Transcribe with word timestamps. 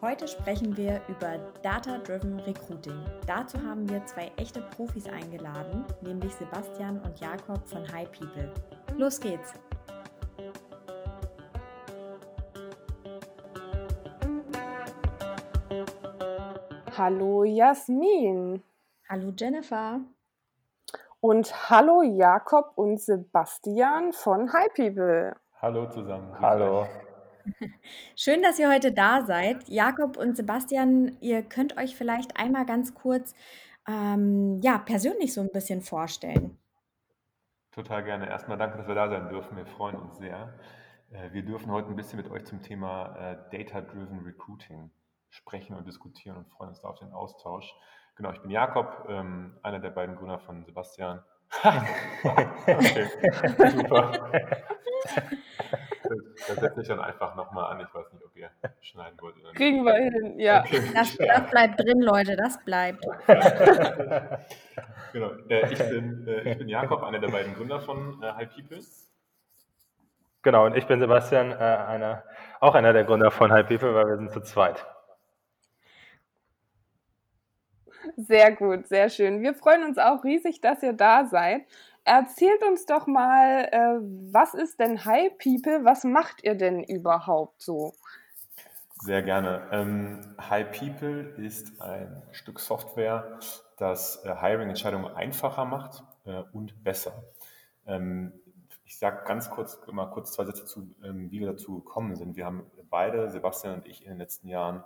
Heute 0.00 0.28
sprechen 0.28 0.76
wir 0.76 1.00
über 1.08 1.38
Data-Driven 1.64 2.38
Recruiting. 2.38 3.04
Dazu 3.26 3.60
haben 3.60 3.88
wir 3.88 4.06
zwei 4.06 4.30
echte 4.36 4.60
Profis 4.60 5.08
eingeladen, 5.08 5.84
nämlich 6.02 6.32
Sebastian 6.36 7.00
und 7.00 7.18
Jakob 7.18 7.66
von 7.66 7.82
High 7.92 8.08
People. 8.12 8.54
Los 8.96 9.18
geht's! 9.18 9.54
Hallo 16.96 17.42
Jasmin. 17.42 18.62
Hallo 19.08 19.32
Jennifer. 19.36 19.98
Und 21.18 21.70
hallo 21.70 22.02
Jakob 22.02 22.70
und 22.76 23.00
Sebastian 23.00 24.12
von 24.12 24.52
High 24.52 24.72
People. 24.74 25.34
Hallo 25.60 25.90
zusammen. 25.90 26.38
Hallo. 26.40 26.86
Schön, 28.16 28.42
dass 28.42 28.58
ihr 28.58 28.70
heute 28.70 28.92
da 28.92 29.24
seid. 29.24 29.68
Jakob 29.68 30.16
und 30.16 30.36
Sebastian, 30.36 31.16
ihr 31.20 31.42
könnt 31.42 31.76
euch 31.76 31.96
vielleicht 31.96 32.36
einmal 32.36 32.66
ganz 32.66 32.94
kurz 32.94 33.34
ähm, 33.86 34.60
ja, 34.62 34.78
persönlich 34.78 35.32
so 35.32 35.40
ein 35.40 35.50
bisschen 35.50 35.82
vorstellen. 35.82 36.58
Total 37.72 38.04
gerne. 38.04 38.28
Erstmal 38.28 38.58
danke, 38.58 38.78
dass 38.78 38.88
wir 38.88 38.94
da 38.94 39.08
sein 39.08 39.28
dürfen. 39.28 39.56
Wir 39.56 39.66
freuen 39.66 39.96
uns 39.96 40.18
sehr. 40.18 40.54
Äh, 41.10 41.32
wir 41.32 41.42
dürfen 41.42 41.70
heute 41.70 41.88
ein 41.88 41.96
bisschen 41.96 42.18
mit 42.18 42.30
euch 42.30 42.44
zum 42.44 42.62
Thema 42.62 43.16
äh, 43.16 43.36
Data-Driven 43.56 44.20
Recruiting 44.20 44.90
sprechen 45.30 45.76
und 45.76 45.86
diskutieren 45.86 46.36
und 46.36 46.48
freuen 46.48 46.70
uns 46.70 46.80
da 46.80 46.88
auf 46.88 46.98
den 46.98 47.12
Austausch. 47.12 47.74
Genau, 48.16 48.32
ich 48.32 48.40
bin 48.40 48.50
Jakob, 48.50 49.06
ähm, 49.08 49.56
einer 49.62 49.78
der 49.78 49.90
beiden 49.90 50.16
Gründer 50.16 50.38
von 50.40 50.64
Sebastian. 50.64 51.22
okay, 51.62 53.08
super. 53.70 54.30
Das, 56.48 56.56
setze 56.56 56.80
ich 56.80 56.88
dann 56.88 57.00
einfach 57.00 57.34
nochmal 57.36 57.72
an. 57.72 57.80
Ich 57.80 57.94
weiß 57.94 58.12
nicht, 58.12 58.24
ob 58.24 58.34
ihr 58.36 58.50
schneiden 58.80 59.20
wollt 59.20 59.36
oder 59.36 59.48
nicht. 59.48 59.56
Kriegen 59.56 59.84
wir 59.84 59.94
hin, 59.94 60.40
ja. 60.40 60.64
Das, 60.94 61.16
das, 61.16 61.50
bleibt 61.50 61.78
drin, 61.80 62.00
Leute, 62.00 62.36
das 62.36 62.64
bleibt. 62.64 63.04
genau. 65.12 65.32
Äh, 65.48 65.72
ich, 65.72 65.78
bin, 65.78 66.26
äh, 66.26 66.50
ich 66.50 66.58
bin 66.58 66.68
Jakob, 66.68 67.02
einer 67.02 67.18
der 67.18 67.28
beiden 67.28 67.54
Gründer 67.54 67.80
von 67.80 68.22
äh, 68.22 68.32
High 68.32 68.48
People. 68.54 68.80
Genau, 70.42 70.66
und 70.66 70.76
ich 70.76 70.86
bin 70.86 71.00
Sebastian, 71.00 71.50
äh, 71.50 71.54
einer, 71.54 72.24
auch 72.60 72.74
einer 72.74 72.92
der 72.92 73.04
Gründer 73.04 73.30
von 73.30 73.52
High 73.52 73.66
People, 73.66 73.94
weil 73.94 74.06
wir 74.06 74.16
sind 74.16 74.32
zu 74.32 74.40
zweit. 74.40 74.86
Sehr 78.16 78.52
gut, 78.52 78.86
sehr 78.86 79.10
schön. 79.10 79.42
Wir 79.42 79.54
freuen 79.54 79.84
uns 79.84 79.98
auch 79.98 80.24
riesig, 80.24 80.60
dass 80.60 80.82
ihr 80.82 80.92
da 80.92 81.26
seid. 81.26 81.62
Erzählt 82.04 82.62
uns 82.64 82.86
doch 82.86 83.06
mal, 83.06 83.68
äh, 83.70 83.98
was 84.32 84.54
ist 84.54 84.80
denn 84.80 85.04
High 85.04 85.32
People? 85.38 85.84
Was 85.84 86.04
macht 86.04 86.42
ihr 86.42 86.54
denn 86.54 86.82
überhaupt 86.82 87.62
so? 87.62 87.92
Sehr 89.00 89.22
gerne. 89.22 89.68
Ähm, 89.70 90.34
High 90.40 90.76
People 90.76 91.34
ist 91.36 91.80
ein 91.80 92.22
Stück 92.32 92.58
Software, 92.58 93.38
das 93.76 94.24
äh, 94.24 94.34
Hiring-Entscheidungen 94.34 95.14
einfacher 95.14 95.64
macht 95.64 96.02
äh, 96.24 96.42
und 96.52 96.82
besser. 96.82 97.12
Ähm, 97.86 98.32
ich 98.84 98.98
sage 98.98 99.24
ganz 99.26 99.50
kurz 99.50 99.78
mal 99.92 100.06
kurz 100.06 100.32
zwei 100.32 100.46
Sätze 100.46 100.64
zu, 100.64 100.88
ähm, 101.04 101.30
wie 101.30 101.40
wir 101.40 101.46
dazu 101.46 101.80
gekommen 101.80 102.16
sind. 102.16 102.36
Wir 102.36 102.46
haben 102.46 102.70
beide, 102.90 103.30
Sebastian 103.30 103.74
und 103.74 103.86
ich, 103.86 104.02
in 104.02 104.08
den 104.12 104.18
letzten 104.18 104.48
Jahren 104.48 104.82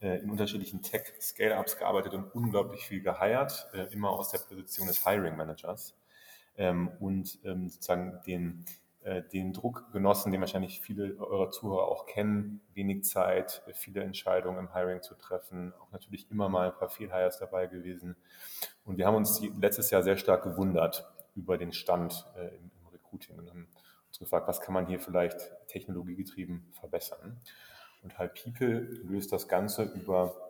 äh, 0.00 0.18
in 0.18 0.30
unterschiedlichen 0.30 0.82
Tech-Scale-Ups 0.82 1.78
gearbeitet 1.78 2.12
und 2.14 2.34
unglaublich 2.34 2.84
viel 2.86 3.00
geheiert, 3.00 3.68
äh, 3.72 3.92
immer 3.92 4.10
aus 4.10 4.30
der 4.30 4.38
Position 4.38 4.86
des 4.86 5.06
Hiring-Managers 5.06 5.94
ähm, 6.56 6.88
und 7.00 7.38
ähm, 7.44 7.68
sozusagen 7.68 8.20
den, 8.26 8.64
äh, 9.02 9.22
den 9.22 9.52
Druck 9.52 9.92
genossen, 9.92 10.32
den 10.32 10.40
wahrscheinlich 10.40 10.80
viele 10.80 11.16
eurer 11.18 11.50
Zuhörer 11.50 11.88
auch 11.88 12.06
kennen, 12.06 12.60
wenig 12.74 13.04
Zeit, 13.04 13.62
viele 13.74 14.02
Entscheidungen 14.02 14.58
im 14.58 14.74
Hiring 14.74 15.02
zu 15.02 15.14
treffen, 15.14 15.72
auch 15.80 15.92
natürlich 15.92 16.30
immer 16.30 16.48
mal 16.48 16.70
ein 16.70 16.76
paar 16.76 16.90
Fehlhires 16.90 17.38
dabei 17.38 17.66
gewesen. 17.66 18.16
Und 18.84 18.98
wir 18.98 19.06
haben 19.06 19.16
uns 19.16 19.42
letztes 19.60 19.90
Jahr 19.90 20.02
sehr 20.02 20.16
stark 20.16 20.44
gewundert 20.44 21.12
über 21.34 21.58
den 21.58 21.72
Stand 21.72 22.26
im, 22.36 22.70
im 22.80 22.86
Recruiting 22.92 23.38
und 23.38 23.50
haben 23.50 23.68
uns 24.08 24.18
gefragt, 24.18 24.48
was 24.48 24.60
kann 24.60 24.74
man 24.74 24.86
hier 24.86 24.98
vielleicht 24.98 25.50
technologiegetrieben 25.68 26.72
verbessern. 26.72 27.40
Und 28.02 28.18
halt 28.18 28.40
People 28.42 28.80
löst 29.04 29.32
das 29.32 29.48
Ganze 29.48 29.82
über 29.82 30.45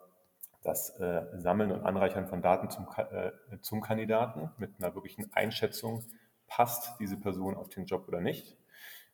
das 0.66 0.90
äh, 0.98 1.22
Sammeln 1.34 1.72
und 1.72 1.84
Anreichern 1.84 2.26
von 2.26 2.42
Daten 2.42 2.70
zum, 2.70 2.86
äh, 2.96 3.30
zum 3.60 3.80
Kandidaten 3.80 4.50
mit 4.58 4.72
einer 4.78 4.94
wirklichen 4.94 5.32
Einschätzung, 5.32 6.04
passt 6.46 6.98
diese 7.00 7.16
Person 7.16 7.54
auf 7.54 7.68
den 7.68 7.86
Job 7.86 8.06
oder 8.08 8.20
nicht. 8.20 8.56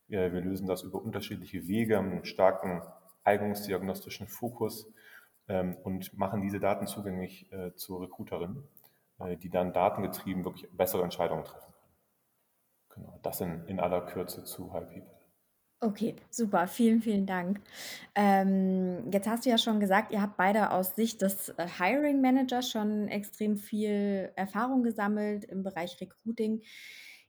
Wir, 0.08 0.32
wir 0.32 0.40
lösen 0.40 0.66
das 0.66 0.82
über 0.82 1.00
unterschiedliche 1.00 1.66
Wege, 1.68 1.98
einen 1.98 2.24
starken 2.24 2.82
eignungsdiagnostischen 3.24 4.28
Fokus 4.28 4.92
ähm, 5.48 5.76
und 5.84 6.16
machen 6.18 6.40
diese 6.40 6.60
Daten 6.60 6.86
zugänglich 6.86 7.50
äh, 7.52 7.74
zur 7.74 8.02
Recruiterin, 8.02 8.62
äh, 9.20 9.36
die 9.36 9.50
dann 9.50 9.72
datengetrieben 9.72 10.44
wirklich 10.44 10.68
bessere 10.76 11.02
Entscheidungen 11.02 11.44
treffen 11.44 11.72
kann. 11.72 13.02
Genau, 13.02 13.18
das 13.22 13.40
in, 13.40 13.66
in 13.66 13.80
aller 13.80 14.02
Kürze 14.02 14.44
zu 14.44 14.72
High 14.72 14.88
People. 14.88 15.21
Okay, 15.84 16.14
super. 16.30 16.68
Vielen, 16.68 17.02
vielen 17.02 17.26
Dank. 17.26 17.60
Ähm, 18.14 19.10
jetzt 19.10 19.26
hast 19.26 19.44
du 19.44 19.50
ja 19.50 19.58
schon 19.58 19.80
gesagt, 19.80 20.12
ihr 20.12 20.22
habt 20.22 20.36
beide 20.36 20.70
aus 20.70 20.94
Sicht 20.94 21.20
des 21.22 21.48
äh, 21.48 21.66
Hiring 21.66 22.20
Managers 22.20 22.70
schon 22.70 23.08
extrem 23.08 23.56
viel 23.56 24.30
Erfahrung 24.36 24.84
gesammelt 24.84 25.44
im 25.44 25.64
Bereich 25.64 26.00
Recruiting. 26.00 26.62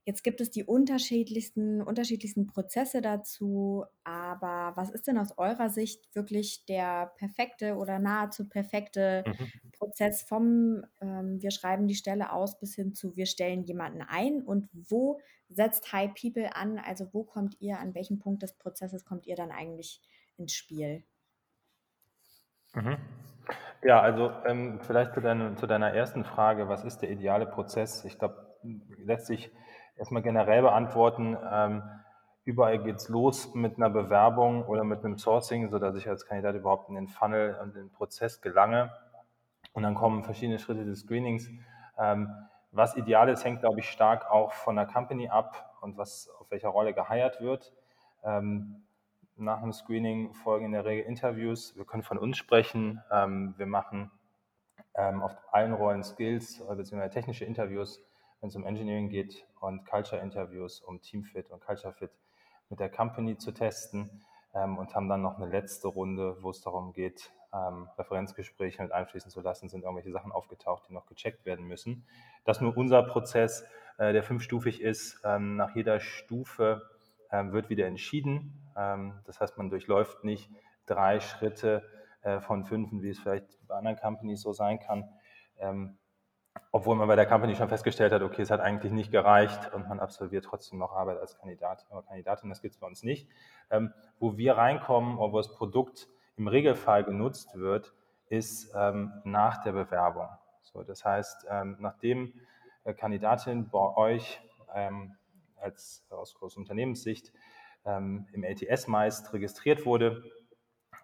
Jetzt 0.05 0.23
gibt 0.23 0.41
es 0.41 0.51
die 0.51 0.65
unterschiedlichsten, 0.65 1.81
unterschiedlichsten 1.81 2.45
Prozesse 2.45 3.01
dazu, 3.01 3.85
aber 4.03 4.73
was 4.75 4.89
ist 4.89 5.07
denn 5.07 5.17
aus 5.17 5.37
eurer 5.37 5.69
Sicht 5.69 6.13
wirklich 6.13 6.65
der 6.65 7.13
perfekte 7.17 7.75
oder 7.75 7.99
nahezu 7.99 8.49
perfekte 8.49 9.23
mhm. 9.25 9.71
Prozess 9.71 10.21
vom 10.23 10.83
ähm, 10.99 11.41
wir 11.41 11.51
schreiben 11.51 11.87
die 11.87 11.95
Stelle 11.95 12.33
aus 12.33 12.59
bis 12.59 12.75
hin 12.75 12.93
zu 12.93 13.15
wir 13.15 13.25
stellen 13.25 13.63
jemanden 13.63 14.01
ein 14.01 14.41
und 14.41 14.67
wo 14.73 15.19
setzt 15.49 15.93
High 15.93 16.11
People 16.19 16.53
an? 16.55 16.79
Also 16.79 17.13
wo 17.13 17.23
kommt 17.23 17.55
ihr, 17.61 17.79
an 17.79 17.95
welchem 17.95 18.19
Punkt 18.19 18.43
des 18.43 18.53
Prozesses 18.53 19.05
kommt 19.05 19.25
ihr 19.25 19.35
dann 19.35 19.51
eigentlich 19.51 20.01
ins 20.37 20.53
Spiel? 20.53 21.03
Mhm. 22.73 22.97
Ja, 23.83 24.01
also 24.01 24.31
ähm, 24.45 24.79
vielleicht 24.81 25.13
zu, 25.13 25.21
dein, 25.21 25.57
zu 25.57 25.67
deiner 25.67 25.93
ersten 25.93 26.23
Frage, 26.23 26.69
was 26.69 26.83
ist 26.83 26.99
der 26.99 27.11
ideale 27.11 27.45
Prozess? 27.45 28.05
Ich 28.05 28.17
glaube, 28.17 28.47
letztlich 28.97 29.51
erstmal 29.95 30.21
generell 30.21 30.61
beantworten. 30.61 31.37
Ähm, 31.51 31.83
überall 32.45 32.87
es 32.89 33.09
los 33.09 33.53
mit 33.53 33.77
einer 33.77 33.89
Bewerbung 33.89 34.65
oder 34.65 34.83
mit 34.83 35.03
einem 35.03 35.17
Sourcing, 35.17 35.69
sodass 35.69 35.95
ich 35.95 36.09
als 36.09 36.25
Kandidat 36.25 36.55
überhaupt 36.55 36.89
in 36.89 36.95
den 36.95 37.07
Funnel 37.07 37.57
und 37.61 37.75
den 37.75 37.91
Prozess 37.91 38.41
gelange. 38.41 38.91
Und 39.73 39.83
dann 39.83 39.95
kommen 39.95 40.23
verschiedene 40.23 40.59
Schritte 40.59 40.85
des 40.85 41.01
Screenings. 41.01 41.49
Ähm, 41.97 42.29
was 42.71 42.95
ideal 42.95 43.29
ist, 43.29 43.45
hängt, 43.45 43.61
glaube 43.61 43.79
ich, 43.79 43.89
stark 43.89 44.29
auch 44.29 44.51
von 44.51 44.75
der 44.75 44.85
Company 44.85 45.29
ab 45.29 45.77
und 45.81 45.97
was 45.97 46.29
auf 46.39 46.49
welcher 46.51 46.69
Rolle 46.69 46.93
geheiert 46.93 47.39
wird. 47.39 47.73
Ähm, 48.23 48.83
nach 49.35 49.61
dem 49.61 49.73
Screening 49.73 50.33
folgen 50.33 50.65
in 50.65 50.71
der 50.73 50.85
Regel 50.85 51.05
Interviews. 51.05 51.75
Wir 51.75 51.85
können 51.85 52.03
von 52.03 52.17
uns 52.17 52.37
sprechen. 52.37 53.01
Ähm, 53.11 53.53
wir 53.57 53.65
machen 53.65 54.11
ähm, 54.95 55.21
auf 55.21 55.35
allen 55.51 55.73
Rollen 55.73 56.03
Skills 56.03 56.63
bzw. 56.67 57.09
technische 57.09 57.45
Interviews 57.45 58.03
wenn 58.43 58.49
es 58.49 58.57
um 58.57 58.65
Engineering 58.65 59.07
geht 59.07 59.47
und 59.61 59.85
Culture-Interviews, 59.85 60.81
um 60.81 60.99
Teamfit 60.99 61.49
und 61.49 61.61
Culture-Fit 61.61 62.11
mit 62.67 62.81
der 62.81 62.89
Company 62.89 63.37
zu 63.37 63.53
testen 63.53 64.21
ähm, 64.53 64.77
und 64.77 64.93
haben 64.93 65.07
dann 65.07 65.21
noch 65.21 65.37
eine 65.37 65.49
letzte 65.49 65.87
Runde, 65.87 66.35
wo 66.41 66.49
es 66.49 66.59
darum 66.59 66.91
geht, 66.91 67.31
ähm, 67.53 67.87
Referenzgespräche 67.97 68.83
mit 68.83 68.91
einfließen 68.91 69.31
zu 69.31 69.39
lassen, 69.39 69.69
sind 69.69 69.83
irgendwelche 69.83 70.11
Sachen 70.11 70.33
aufgetaucht, 70.33 70.83
die 70.89 70.93
noch 70.93 71.05
gecheckt 71.05 71.45
werden 71.45 71.65
müssen. 71.65 72.05
Das 72.43 72.57
ist 72.57 72.61
nur 72.61 72.75
unser 72.75 73.03
Prozess, 73.03 73.63
äh, 73.97 74.11
der 74.11 74.23
fünfstufig 74.23 74.81
ist. 74.81 75.21
Ähm, 75.23 75.55
nach 75.55 75.73
jeder 75.73 76.01
Stufe 76.01 76.81
ähm, 77.31 77.53
wird 77.53 77.69
wieder 77.69 77.87
entschieden. 77.87 78.61
Ähm, 78.75 79.21
das 79.23 79.39
heißt, 79.39 79.57
man 79.57 79.69
durchläuft 79.69 80.25
nicht 80.25 80.51
drei 80.85 81.21
Schritte 81.21 81.89
äh, 82.23 82.41
von 82.41 82.65
fünf, 82.65 82.89
wie 82.91 83.09
es 83.09 83.19
vielleicht 83.19 83.65
bei 83.69 83.75
anderen 83.75 83.95
Companies 83.95 84.41
so 84.41 84.51
sein 84.51 84.81
kann. 84.81 85.07
Obwohl 86.71 86.95
man 86.95 87.07
bei 87.07 87.15
der 87.15 87.25
Company 87.25 87.55
schon 87.55 87.69
festgestellt 87.69 88.11
hat, 88.11 88.21
okay, 88.21 88.41
es 88.41 88.51
hat 88.51 88.59
eigentlich 88.59 88.91
nicht 88.91 89.11
gereicht 89.11 89.73
und 89.73 89.87
man 89.87 89.99
absolviert 89.99 90.45
trotzdem 90.45 90.79
noch 90.79 90.91
Arbeit 90.91 91.19
als 91.19 91.37
Kandidat 91.37 91.85
oder 91.89 92.03
Kandidatin, 92.03 92.49
das 92.49 92.61
gibt 92.61 92.73
es 92.73 92.79
bei 92.79 92.87
uns 92.87 93.03
nicht. 93.03 93.27
Ähm, 93.69 93.93
wo 94.19 94.37
wir 94.37 94.57
reinkommen 94.57 95.17
wo 95.17 95.37
das 95.37 95.53
Produkt 95.53 96.07
im 96.35 96.47
Regelfall 96.47 97.03
genutzt 97.03 97.55
wird, 97.55 97.93
ist 98.27 98.73
ähm, 98.75 99.13
nach 99.23 99.63
der 99.63 99.73
Bewerbung. 99.73 100.29
So, 100.61 100.83
das 100.83 101.05
heißt, 101.05 101.45
ähm, 101.49 101.77
nachdem 101.79 102.33
äh, 102.83 102.93
Kandidatin 102.93 103.69
bei 103.69 103.95
euch 103.95 104.41
ähm, 104.73 105.15
als 105.57 106.05
aus, 106.09 106.35
aus 106.41 106.57
Unternehmenssicht 106.57 107.31
ähm, 107.85 108.27
im 108.33 108.43
LTS 108.43 108.87
meist 108.87 109.33
registriert 109.33 109.85
wurde, 109.85 110.23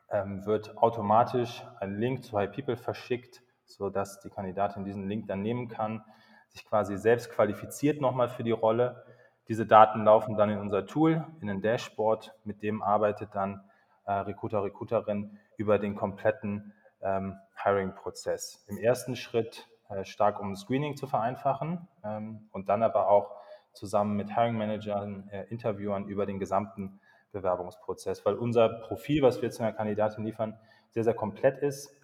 ähm, 0.09 0.45
wird 0.45 0.77
automatisch 0.77 1.63
ein 1.79 1.99
Link 1.99 2.23
zu 2.23 2.37
High 2.37 2.51
People 2.51 2.77
verschickt, 2.77 3.43
sodass 3.69 4.19
die 4.19 4.29
Kandidatin 4.29 4.83
diesen 4.83 5.07
Link 5.07 5.27
dann 5.27 5.41
nehmen 5.41 5.67
kann, 5.67 6.03
sich 6.49 6.65
quasi 6.65 6.97
selbst 6.97 7.31
qualifiziert 7.31 8.01
nochmal 8.01 8.29
für 8.29 8.43
die 8.43 8.51
Rolle. 8.51 9.03
Diese 9.47 9.65
Daten 9.65 10.03
laufen 10.03 10.35
dann 10.35 10.49
in 10.49 10.59
unser 10.59 10.85
Tool, 10.85 11.25
in 11.41 11.49
ein 11.49 11.61
Dashboard, 11.61 12.33
mit 12.43 12.61
dem 12.63 12.81
arbeitet 12.81 13.29
dann 13.33 13.63
äh, 14.05 14.11
Recruiter, 14.11 14.63
Recruiterin 14.63 15.37
über 15.57 15.79
den 15.79 15.95
kompletten 15.95 16.73
ähm, 17.01 17.35
Hiring-Prozess. 17.63 18.65
Im 18.67 18.77
ersten 18.77 19.15
Schritt 19.15 19.67
äh, 19.89 20.03
stark 20.03 20.39
um 20.39 20.55
Screening 20.55 20.95
zu 20.95 21.07
vereinfachen 21.07 21.87
ähm, 22.03 22.47
und 22.51 22.69
dann 22.69 22.83
aber 22.83 23.09
auch 23.09 23.35
zusammen 23.73 24.15
mit 24.15 24.35
Hiring 24.35 24.57
Managern, 24.57 25.29
äh, 25.29 25.45
Interviewern 25.49 26.05
über 26.05 26.25
den 26.25 26.39
gesamten 26.39 26.99
Bewerbungsprozess, 27.31 28.25
weil 28.25 28.35
unser 28.35 28.69
Profil, 28.69 29.21
was 29.21 29.41
wir 29.41 29.51
zu 29.51 29.63
einer 29.63 29.73
Kandidatin 29.73 30.25
liefern, 30.25 30.57
sehr, 30.89 31.03
sehr 31.03 31.13
komplett 31.13 31.59
ist, 31.59 31.98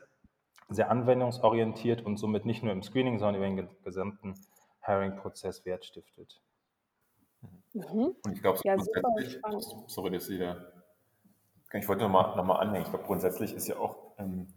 sehr 0.69 0.89
anwendungsorientiert 0.89 2.01
und 2.01 2.17
somit 2.17 2.45
nicht 2.45 2.63
nur 2.63 2.71
im 2.71 2.83
Screening, 2.83 3.19
sondern 3.19 3.35
über 3.35 3.63
den 3.63 3.69
gesamten 3.83 4.35
Hiring-Prozess 4.81 5.65
Wert 5.65 5.85
stiftet. 5.85 6.41
Mhm. 7.73 8.15
Und 8.23 8.31
ich 8.33 8.41
glaube, 8.41 8.57
so 8.57 8.63
ja, 8.67 8.75
grundsätzlich, 8.75 9.41
sorry, 9.87 10.11
dass 10.11 10.25
Sie 10.25 10.37
da, 10.37 10.57
ich 11.73 11.87
wollte 11.87 12.03
nochmal 12.03 12.35
noch 12.35 12.45
mal 12.45 12.55
anhängen, 12.55 12.83
ich 12.83 12.89
glaube, 12.89 13.05
grundsätzlich 13.05 13.53
ist 13.53 13.67
ja 13.67 13.77
auch 13.77 14.13
ähm, 14.17 14.47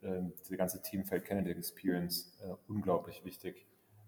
äh, 0.00 0.22
diese 0.40 0.56
ganze 0.56 0.82
Teamfeld 0.82 1.24
Candidate 1.24 1.58
Experience 1.58 2.38
äh, 2.42 2.54
unglaublich 2.68 3.24
wichtig 3.24 3.66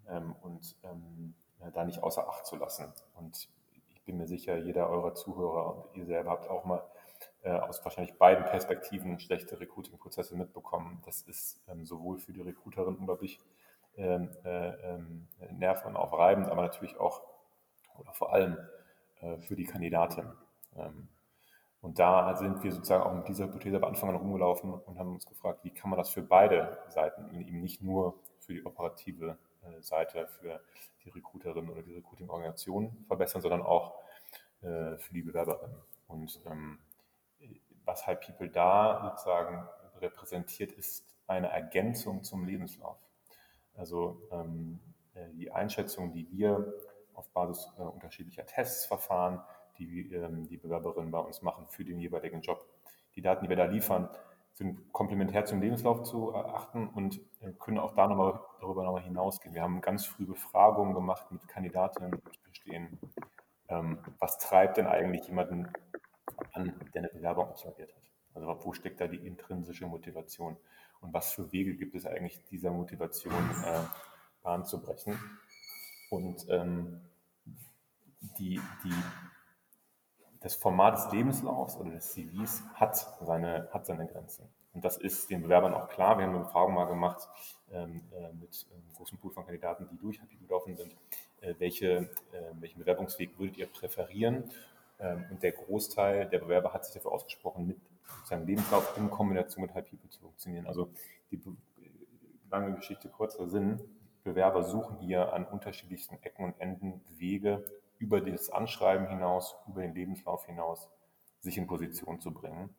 ähm, 0.08 0.34
und 0.42 0.76
ähm, 0.82 1.34
da 1.72 1.84
nicht 1.84 2.02
außer 2.02 2.28
Acht 2.28 2.46
zu 2.46 2.56
lassen. 2.56 2.92
Und 3.14 3.48
ich 3.94 4.02
bin 4.04 4.16
mir 4.16 4.26
sicher, 4.26 4.56
jeder 4.58 4.88
eurer 4.90 5.14
Zuhörer 5.14 5.76
und 5.76 5.96
ihr 5.96 6.04
selber 6.04 6.30
habt 6.30 6.48
auch 6.48 6.64
mal 6.64 6.82
aus 7.50 7.84
wahrscheinlich 7.84 8.14
beiden 8.14 8.44
Perspektiven 8.44 9.18
schlechte 9.18 9.60
Recruiting-Prozesse 9.60 10.36
mitbekommen. 10.36 11.02
Das 11.04 11.22
ist 11.22 11.62
ähm, 11.68 11.84
sowohl 11.84 12.18
für 12.18 12.32
die 12.32 12.40
Recruiterin 12.40 12.96
unglaublich 12.96 13.40
ähm, 13.96 14.30
äh, 14.44 14.70
ähm, 14.70 15.28
nerven 15.52 15.96
aufreibend, 15.96 16.48
aber 16.48 16.62
natürlich 16.62 16.98
auch 16.98 17.22
oder 17.98 18.12
vor 18.12 18.32
allem 18.32 18.58
äh, 19.20 19.38
für 19.38 19.56
die 19.56 19.64
Kandidatin. 19.64 20.32
Ähm, 20.76 21.08
und 21.80 21.98
da 21.98 22.34
sind 22.36 22.62
wir 22.64 22.72
sozusagen 22.72 23.04
auch 23.04 23.14
mit 23.14 23.28
dieser 23.28 23.44
Hypothese 23.44 23.76
am 23.76 23.84
Anfang 23.84 24.08
an 24.08 24.16
rumgelaufen 24.16 24.72
und 24.72 24.98
haben 24.98 25.12
uns 25.12 25.26
gefragt, 25.26 25.60
wie 25.64 25.70
kann 25.70 25.90
man 25.90 25.98
das 25.98 26.08
für 26.08 26.22
beide 26.22 26.78
Seiten, 26.88 27.30
eben 27.38 27.60
nicht 27.60 27.82
nur 27.82 28.14
für 28.38 28.54
die 28.54 28.64
operative 28.64 29.36
äh, 29.62 29.82
Seite, 29.82 30.26
für 30.26 30.60
die 31.04 31.10
Recruiterin 31.10 31.68
oder 31.68 31.82
die 31.82 31.94
Recruiting-Organisation 31.94 33.04
verbessern, 33.06 33.42
sondern 33.42 33.62
auch 33.62 33.94
äh, 34.62 34.96
für 34.96 35.12
die 35.12 35.22
Bewerberin. 35.22 35.74
Und 36.08 36.40
ähm, 36.46 36.78
was 37.84 38.06
High 38.06 38.20
People 38.20 38.48
da 38.48 39.10
sozusagen 39.10 39.66
repräsentiert, 40.00 40.72
ist 40.72 41.04
eine 41.26 41.50
Ergänzung 41.50 42.22
zum 42.22 42.44
Lebenslauf. 42.44 42.98
Also 43.74 44.20
ähm, 44.30 44.80
äh, 45.14 45.28
die 45.34 45.50
Einschätzung, 45.50 46.12
die 46.12 46.30
wir 46.30 46.74
auf 47.14 47.28
Basis 47.30 47.72
äh, 47.78 47.82
unterschiedlicher 47.82 48.46
Tests 48.46 48.86
verfahren, 48.86 49.40
die 49.78 50.12
ähm, 50.12 50.46
die 50.48 50.56
Bewerberinnen 50.56 51.10
bei 51.10 51.18
uns 51.18 51.42
machen 51.42 51.66
für 51.68 51.84
den 51.84 51.98
jeweiligen 51.98 52.40
Job. 52.42 52.64
Die 53.16 53.22
Daten, 53.22 53.44
die 53.44 53.48
wir 53.48 53.56
da 53.56 53.64
liefern, 53.64 54.08
sind 54.52 54.92
komplementär 54.92 55.44
zum 55.44 55.60
Lebenslauf 55.60 56.02
zu 56.02 56.30
erachten 56.30 56.88
und 56.88 57.20
äh, 57.40 57.52
können 57.58 57.78
auch 57.78 57.94
da 57.94 58.06
nochmal, 58.06 58.40
darüber 58.60 58.84
nochmal 58.84 59.02
hinausgehen. 59.02 59.54
Wir 59.54 59.62
haben 59.62 59.80
ganz 59.80 60.06
früh 60.06 60.26
Befragungen 60.26 60.94
gemacht 60.94 61.30
mit 61.32 61.46
Kandidatinnen, 61.48 62.12
die 62.12 62.38
verstehen, 62.38 62.98
ähm, 63.68 63.98
was 64.20 64.38
treibt 64.38 64.76
denn 64.76 64.86
eigentlich 64.86 65.26
jemanden 65.26 65.72
an, 66.52 66.74
der 66.94 67.02
eine 67.02 67.08
Bewerbung 67.08 67.48
absolviert 67.48 67.94
hat. 67.94 68.02
Also 68.34 68.64
wo 68.64 68.72
steckt 68.72 69.00
da 69.00 69.06
die 69.06 69.24
intrinsische 69.26 69.86
Motivation 69.86 70.56
und 71.00 71.12
was 71.12 71.32
für 71.32 71.52
Wege 71.52 71.76
gibt 71.76 71.94
es 71.94 72.06
eigentlich, 72.06 72.42
dieser 72.50 72.70
Motivation 72.70 73.34
äh, 73.64 73.80
Bahn 74.42 74.64
zu 74.64 74.80
brechen. 74.80 75.18
Und 76.10 76.46
ähm, 76.48 77.00
die, 78.38 78.60
die, 78.84 78.94
das 80.40 80.54
Format 80.54 80.96
des 80.96 81.12
Lebenslaufs 81.12 81.76
oder 81.76 81.90
des 81.90 82.12
CVs 82.12 82.62
hat 82.74 82.96
seine, 82.96 83.68
hat 83.72 83.86
seine 83.86 84.06
Grenzen. 84.06 84.48
Und 84.72 84.84
das 84.84 84.96
ist 84.96 85.30
den 85.30 85.42
Bewerbern 85.42 85.72
auch 85.72 85.88
klar. 85.88 86.18
Wir 86.18 86.26
haben 86.26 86.34
eine 86.34 86.44
Befragung 86.44 86.74
mal 86.74 86.86
gemacht 86.86 87.28
ähm, 87.70 88.02
äh, 88.12 88.32
mit 88.32 88.66
einem 88.72 88.92
großen 88.96 89.18
Pool 89.18 89.30
von 89.30 89.44
Kandidaten, 89.44 89.88
die 89.90 89.96
durch 89.98 90.20
Happy 90.20 90.36
gelaufen 90.36 90.76
sind. 90.76 90.94
Äh, 91.40 91.54
welche, 91.58 91.86
äh, 91.86 92.08
welchen 92.54 92.80
Bewerbungsweg 92.80 93.38
würdet 93.38 93.56
ihr 93.56 93.66
präferieren? 93.66 94.50
Ähm, 94.98 95.26
und 95.30 95.42
der 95.42 95.52
Großteil 95.52 96.28
der 96.28 96.38
Bewerber 96.38 96.72
hat 96.72 96.84
sich 96.84 96.94
dafür 96.94 97.12
ausgesprochen, 97.12 97.66
mit 97.66 97.80
seinem 98.24 98.46
Lebenslauf 98.46 98.96
in 98.96 99.10
Kombination 99.10 99.62
mit 99.62 99.74
High 99.74 99.88
People 99.88 100.08
zu 100.10 100.20
funktionieren. 100.20 100.66
Also 100.66 100.90
die 101.30 101.40
lange 102.50 102.74
Geschichte, 102.74 103.08
kurzer 103.08 103.48
Sinn. 103.48 103.80
Bewerber 104.22 104.62
suchen 104.62 104.98
hier 105.00 105.32
an 105.32 105.44
unterschiedlichsten 105.44 106.18
Ecken 106.22 106.44
und 106.44 106.60
Enden 106.60 107.02
Wege 107.18 107.64
über 107.98 108.20
das 108.20 108.50
Anschreiben 108.50 109.06
hinaus, 109.06 109.54
über 109.68 109.82
den 109.82 109.94
Lebenslauf 109.94 110.46
hinaus, 110.46 110.88
sich 111.40 111.58
in 111.58 111.66
Position 111.66 112.20
zu 112.20 112.32
bringen. 112.32 112.74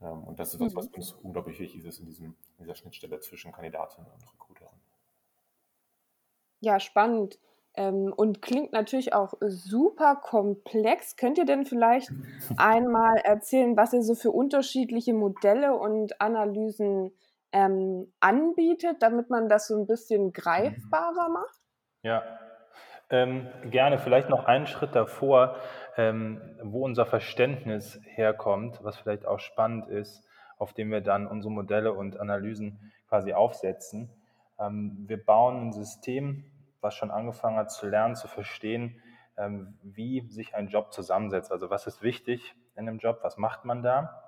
Ähm, 0.00 0.24
und 0.24 0.38
das 0.38 0.54
ist 0.54 0.60
das, 0.60 0.74
was 0.74 0.88
mhm. 0.88 0.94
uns 0.94 1.12
unglaublich 1.12 1.58
wichtig 1.58 1.84
ist 1.84 1.98
in, 1.98 2.06
diesem, 2.06 2.36
in 2.58 2.64
dieser 2.64 2.74
Schnittstelle 2.74 3.20
zwischen 3.20 3.52
Kandidatin 3.52 4.04
und 4.04 4.32
Recruiterin. 4.32 4.80
Ja, 6.60 6.78
spannend. 6.80 7.38
Ähm, 7.76 8.12
und 8.16 8.40
klingt 8.40 8.72
natürlich 8.72 9.14
auch 9.14 9.34
super 9.40 10.16
komplex. 10.16 11.16
Könnt 11.16 11.38
ihr 11.38 11.44
denn 11.44 11.64
vielleicht 11.64 12.10
einmal 12.56 13.16
erzählen, 13.16 13.76
was 13.76 13.92
ihr 13.92 14.02
so 14.02 14.14
für 14.14 14.30
unterschiedliche 14.30 15.12
Modelle 15.12 15.74
und 15.74 16.20
Analysen 16.20 17.12
ähm, 17.52 18.12
anbietet, 18.20 18.96
damit 19.00 19.30
man 19.30 19.48
das 19.48 19.68
so 19.68 19.76
ein 19.78 19.86
bisschen 19.86 20.32
greifbarer 20.32 21.28
macht? 21.28 21.60
Ja, 22.02 22.22
ähm, 23.10 23.48
gerne 23.70 23.98
vielleicht 23.98 24.28
noch 24.28 24.44
einen 24.44 24.66
Schritt 24.66 24.94
davor, 24.94 25.56
ähm, 25.96 26.40
wo 26.62 26.84
unser 26.84 27.06
Verständnis 27.06 28.00
herkommt, 28.06 28.80
was 28.82 28.96
vielleicht 28.96 29.26
auch 29.26 29.40
spannend 29.40 29.88
ist, 29.88 30.22
auf 30.58 30.72
dem 30.72 30.90
wir 30.90 31.00
dann 31.00 31.26
unsere 31.26 31.52
Modelle 31.52 31.92
und 31.92 32.18
Analysen 32.18 32.92
quasi 33.08 33.32
aufsetzen. 33.32 34.10
Ähm, 34.58 35.04
wir 35.06 35.22
bauen 35.22 35.68
ein 35.68 35.72
System 35.72 36.44
was 36.84 36.94
schon 36.94 37.10
angefangen 37.10 37.56
hat 37.56 37.72
zu 37.72 37.88
lernen, 37.88 38.14
zu 38.14 38.28
verstehen, 38.28 39.02
ähm, 39.36 39.78
wie 39.82 40.28
sich 40.30 40.54
ein 40.54 40.68
Job 40.68 40.92
zusammensetzt. 40.92 41.50
Also 41.50 41.70
was 41.70 41.86
ist 41.86 42.02
wichtig 42.02 42.54
in 42.76 42.88
einem 42.88 42.98
Job, 42.98 43.18
was 43.22 43.36
macht 43.36 43.64
man 43.64 43.82
da? 43.82 44.20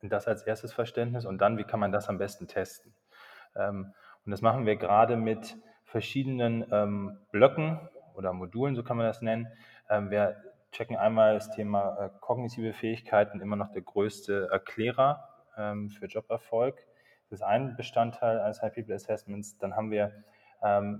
Das 0.00 0.28
als 0.28 0.42
erstes 0.42 0.72
Verständnis 0.72 1.26
und 1.26 1.38
dann, 1.38 1.58
wie 1.58 1.64
kann 1.64 1.80
man 1.80 1.92
das 1.92 2.08
am 2.08 2.18
besten 2.18 2.46
testen? 2.46 2.94
Ähm, 3.56 3.92
und 4.24 4.30
das 4.30 4.40
machen 4.40 4.64
wir 4.64 4.76
gerade 4.76 5.16
mit 5.16 5.56
verschiedenen 5.84 6.64
ähm, 6.70 7.18
Blöcken 7.30 7.88
oder 8.14 8.32
Modulen, 8.32 8.74
so 8.74 8.82
kann 8.82 8.96
man 8.96 9.06
das 9.06 9.22
nennen. 9.22 9.48
wir 9.88 10.36
checken 10.70 10.96
einmal 10.96 11.34
das 11.34 11.50
Thema 11.50 11.96
äh, 11.98 12.10
kognitive 12.20 12.72
Fähigkeiten, 12.72 13.40
immer 13.40 13.56
noch 13.56 13.72
der 13.72 13.82
größte 13.82 14.48
Erklärer 14.50 15.28
für 15.56 16.06
Joberfolg. 16.06 16.76
Das 17.30 17.40
ist 17.40 17.44
ein 17.44 17.76
Bestandteil 17.76 18.40
eines 18.40 18.62
High 18.62 18.74
People 18.74 18.94
Assessments. 18.94 19.56
Dann 19.58 19.76
haben 19.76 19.90
wir 19.90 20.24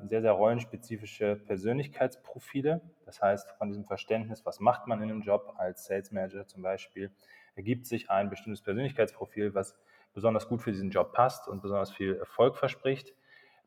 sehr, 0.05 0.21
sehr 0.21 0.33
rollenspezifische 0.33 1.37
Persönlichkeitsprofile. 1.37 2.83
Das 3.07 3.23
heißt, 3.23 3.53
von 3.53 3.69
diesem 3.69 3.87
Verständnis, 3.87 4.45
was 4.45 4.61
macht 4.61 4.87
man 4.87 5.03
in 5.03 5.11
einem 5.11 5.23
Job 5.23 5.55
als 5.57 5.87
Sales 5.87 6.13
Manager 6.13 6.47
zum 6.47 6.63
Beispiel, 6.63 7.11
ergibt 7.57 7.87
sich 7.87 8.11
ein 8.11 8.29
bestimmtes 8.29 8.61
Persönlichkeitsprofil, 8.61 9.55
was 9.55 9.75
besonders 10.13 10.49
gut 10.49 10.61
für 10.61 10.71
diesen 10.73 10.91
Job 10.91 11.13
passt 11.13 11.49
und 11.49 11.63
besonders 11.63 11.91
viel 11.91 12.15
Erfolg 12.17 12.57
verspricht. 12.57 13.15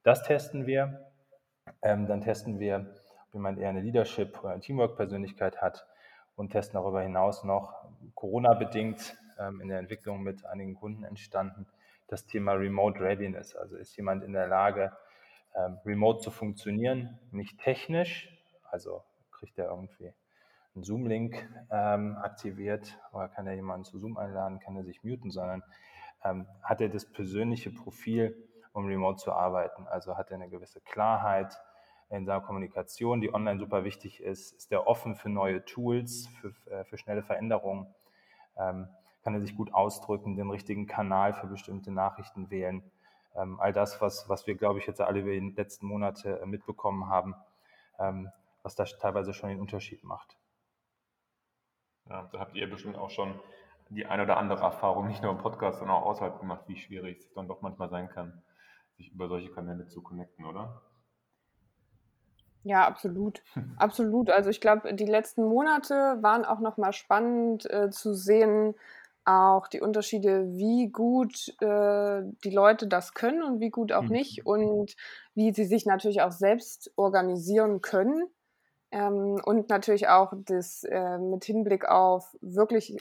Das 0.04 0.22
testen 0.22 0.68
wir. 0.68 1.12
Ähm, 1.82 2.06
dann 2.06 2.22
testen 2.22 2.60
wir, 2.60 2.94
ob 3.26 3.34
jemand 3.34 3.58
eher 3.58 3.70
eine 3.70 3.82
Leadership- 3.82 4.40
oder 4.40 4.52
eine 4.52 4.62
Teamwork-Persönlichkeit 4.62 5.62
hat 5.62 5.88
und 6.36 6.52
testen 6.52 6.80
darüber 6.80 7.02
hinaus 7.02 7.44
noch 7.44 7.90
Corona-bedingt 8.14 9.18
ähm, 9.40 9.62
in 9.62 9.68
der 9.68 9.80
Entwicklung 9.80 10.22
mit 10.22 10.46
einigen 10.46 10.76
Kunden 10.76 11.04
entstanden 11.04 11.66
das 12.08 12.26
Thema 12.26 12.54
Remote 12.54 13.00
Readiness. 13.00 13.56
Also 13.56 13.76
ist 13.76 13.96
jemand 13.98 14.24
in 14.24 14.34
der 14.34 14.48
Lage, 14.48 14.84
ähm, 14.84 14.98
remote 15.86 16.22
zu 16.22 16.32
funktionieren, 16.32 17.20
nicht 17.32 17.60
technisch, 17.60 18.30
also 18.70 19.04
kriegt 19.32 19.58
er 19.58 19.70
irgendwie 19.70 20.14
einen 20.76 20.84
Zoom-Link 20.84 21.50
ähm, 21.72 22.18
aktiviert 22.18 23.00
oder 23.12 23.28
kann 23.30 23.48
er 23.48 23.54
jemanden 23.54 23.84
zu 23.86 23.98
Zoom 23.98 24.18
einladen, 24.18 24.60
kann 24.60 24.76
er 24.76 24.84
sich 24.84 25.04
muten, 25.04 25.32
sondern 25.32 25.64
ähm, 26.24 26.48
hat 26.62 26.82
er 26.82 26.90
das 26.90 27.06
persönliche 27.12 27.72
Profil, 27.72 28.36
um 28.74 28.86
remote 28.86 29.18
zu 29.18 29.32
arbeiten. 29.32 29.88
Also 29.88 30.18
hat 30.18 30.30
er 30.30 30.36
eine 30.36 30.50
gewisse 30.50 30.82
Klarheit 30.82 31.60
in 32.10 32.26
seiner 32.26 32.42
Kommunikation, 32.42 33.22
die 33.22 33.34
online 33.34 33.60
super 33.60 33.84
wichtig 33.84 34.22
ist. 34.22 34.54
Ist 34.54 34.72
er 34.72 34.88
offen 34.88 35.16
für 35.16 35.30
neue 35.30 35.66
Tools, 35.66 36.28
für, 36.40 36.54
äh, 36.72 36.86
für 36.86 36.98
schnelle 36.98 37.24
Veränderungen? 37.24 37.88
Ähm, 38.58 38.88
kann 39.24 39.34
er 39.34 39.42
sich 39.42 39.56
gut 39.56 39.74
ausdrücken, 39.74 40.38
den 40.38 40.50
richtigen 40.50 40.88
Kanal 40.88 41.34
für 41.34 41.48
bestimmte 41.48 41.92
Nachrichten 41.92 42.50
wählen? 42.50 42.84
Ähm, 43.38 43.60
all 43.60 43.74
das, 43.74 44.02
was, 44.02 44.28
was 44.28 44.48
wir, 44.48 44.56
glaube 44.56 44.80
ich, 44.80 44.88
jetzt 44.88 45.02
alle 45.02 45.20
über 45.20 45.32
die 45.32 45.54
letzten 45.56 45.88
Monate 45.88 46.40
äh, 46.40 46.46
mitbekommen 46.46 47.08
haben, 47.08 47.36
ähm, 48.00 48.30
was 48.64 48.76
da 48.76 48.84
teilweise 48.86 49.34
schon 49.34 49.50
den 49.50 49.60
Unterschied 49.60 50.04
macht. 50.04 50.38
Ja, 52.10 52.30
da 52.32 52.40
habt 52.40 52.56
ihr 52.56 52.70
bestimmt 52.70 52.98
auch 52.98 53.10
schon 53.10 53.40
die 53.90 54.06
eine 54.06 54.24
oder 54.24 54.38
andere 54.38 54.62
Erfahrung, 54.62 55.08
nicht 55.08 55.22
nur 55.22 55.32
im 55.32 55.38
Podcast, 55.38 55.80
sondern 55.80 55.98
auch 55.98 56.06
außerhalb 56.06 56.40
gemacht, 56.40 56.64
wie 56.68 56.78
schwierig 56.78 57.20
es 57.20 57.34
dann 57.34 57.48
doch 57.48 57.62
manchmal 57.62 57.90
sein 57.90 58.10
kann, 58.10 58.42
sich 58.98 59.12
über 59.12 59.28
solche 59.28 59.52
Kanäle 59.52 59.88
zu 59.88 60.02
connecten, 60.02 60.46
oder? 60.46 60.82
Ja, 62.64 62.86
absolut. 62.86 63.42
absolut. 63.78 64.30
Also 64.30 64.50
ich 64.50 64.60
glaube, 64.60 64.94
die 64.94 65.06
letzten 65.06 65.46
Monate 65.46 66.18
waren 66.22 66.44
auch 66.44 66.60
nochmal 66.60 66.92
spannend 66.92 67.70
äh, 67.70 67.90
zu 67.92 68.14
sehen, 68.14 68.76
auch 69.28 69.68
die 69.68 69.82
Unterschiede, 69.82 70.48
wie 70.54 70.90
gut 70.90 71.50
äh, 71.62 72.22
die 72.44 72.52
Leute 72.52 72.88
das 72.88 73.14
können 73.14 73.44
und 73.44 73.60
wie 73.60 73.70
gut 73.70 73.92
auch 73.92 74.10
Mhm. 74.10 74.10
nicht 74.10 74.46
und 74.46 74.96
wie 75.36 75.54
sie 75.54 75.66
sich 75.66 75.86
natürlich 75.86 76.22
auch 76.22 76.32
selbst 76.32 76.92
organisieren 76.96 77.82
können. 77.82 78.28
Ähm, 78.92 79.42
und 79.46 79.70
natürlich 79.70 80.10
auch 80.10 80.34
das 80.46 80.84
äh, 80.86 81.18
mit 81.20 81.46
Hinblick 81.46 81.86
auf 81.90 82.36
wirklich 82.42 82.98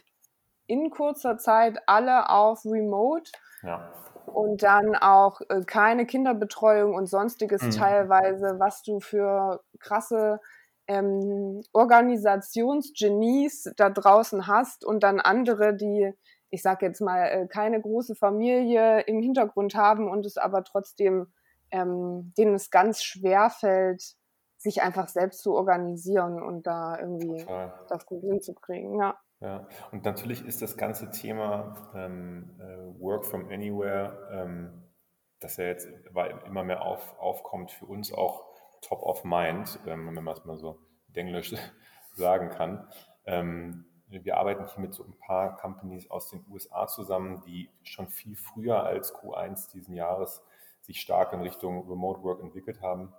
in 0.67 0.91
kurzer 0.91 1.39
Zeit 1.39 1.79
alle 1.87 2.31
auf 2.31 2.65
Remote 2.67 3.33
Ja. 3.63 3.93
und 4.33 4.63
dann 4.63 4.95
auch 4.97 5.41
äh, 5.49 5.63
keine 5.65 6.07
Kinderbetreuung 6.07 6.95
und 6.95 7.07
sonstiges 7.07 7.69
Mhm. 7.69 7.71
teilweise, 7.71 8.57
was 8.59 8.83
du 8.83 9.01
für 9.01 9.63
krasse 9.79 10.41
ähm, 10.89 11.63
Organisationsgenies 11.73 13.73
da 13.77 13.91
draußen 13.91 14.47
hast 14.47 14.85
und 14.85 15.03
dann 15.03 15.21
andere, 15.21 15.75
die, 15.75 16.13
ich 16.51 16.63
sag 16.63 16.83
jetzt 16.83 17.01
mal, 17.01 17.27
äh, 17.27 17.49
keine 17.49 17.81
große 17.81 18.15
Familie 18.15 19.01
im 19.03 19.21
Hintergrund 19.21 19.75
haben 19.75 20.09
und 20.09 20.25
es 20.27 20.37
aber 20.37 20.63
trotzdem, 20.65 21.33
ähm, 21.71 22.33
denen 22.39 22.55
es 22.55 22.71
ganz 22.71 23.03
schwer 23.03 23.51
fällt, 23.51 24.15
sich 24.59 24.83
einfach 24.83 25.09
selbst 25.09 25.43
zu 25.43 25.55
organisieren 25.55 26.43
und 26.43 26.67
da 26.67 26.99
irgendwie 26.99 27.43
Total. 27.43 27.75
das 27.89 28.07
gut 28.07 28.23
hinzukriegen. 28.23 28.99
Ja. 28.99 29.19
Ja, 29.41 29.69
und 29.93 30.07
natürlich 30.07 30.47
ist 30.47 30.63
das 30.63 30.79
ganze 30.79 31.11
Thema 31.11 31.91
ähm, 31.95 32.59
äh, 32.59 33.01
Work 33.01 33.27
from 33.27 33.51
Anywhere, 33.51 34.31
ähm, 34.33 34.83
das 35.41 35.59
ja 35.59 35.67
jetzt 35.67 35.87
immer 36.47 36.65
mehr 36.65 36.81
auf, 36.81 37.19
aufkommt, 37.19 37.71
für 37.71 37.85
uns 37.85 38.15
auch 38.15 38.56
top 38.83 39.03
of 39.03 39.25
mind, 39.25 39.79
ähm, 39.87 40.15
wenn 40.15 40.25
man 40.25 40.37
es 40.37 40.45
mal 40.45 40.57
so 40.59 40.79
englisch 41.15 41.55
sagen 42.15 42.51
kann. 42.51 42.89
Ähm, 43.25 43.87
wir 44.09 44.37
arbeiten 44.37 44.67
hier 44.67 44.81
mit 44.81 44.95
so 44.95 45.05
ein 45.05 45.19
paar 45.19 45.57
Companies 45.57 46.11
aus 46.11 46.31
den 46.31 46.45
USA 46.49 46.87
zusammen, 46.87 47.43
die 47.47 47.71
schon 47.83 48.09
viel 48.09 48.37
früher 48.37 48.85
als 48.85 49.13
Q1 49.15 49.73
diesen 49.73 49.95
Jahres 49.95 50.43
sich 50.83 51.01
stark 51.01 51.33
in 51.33 51.41
Richtung 51.41 51.89
Remote 51.89 52.23
Work 52.23 52.41
entwickelt 52.41 52.81
haben 52.81 53.13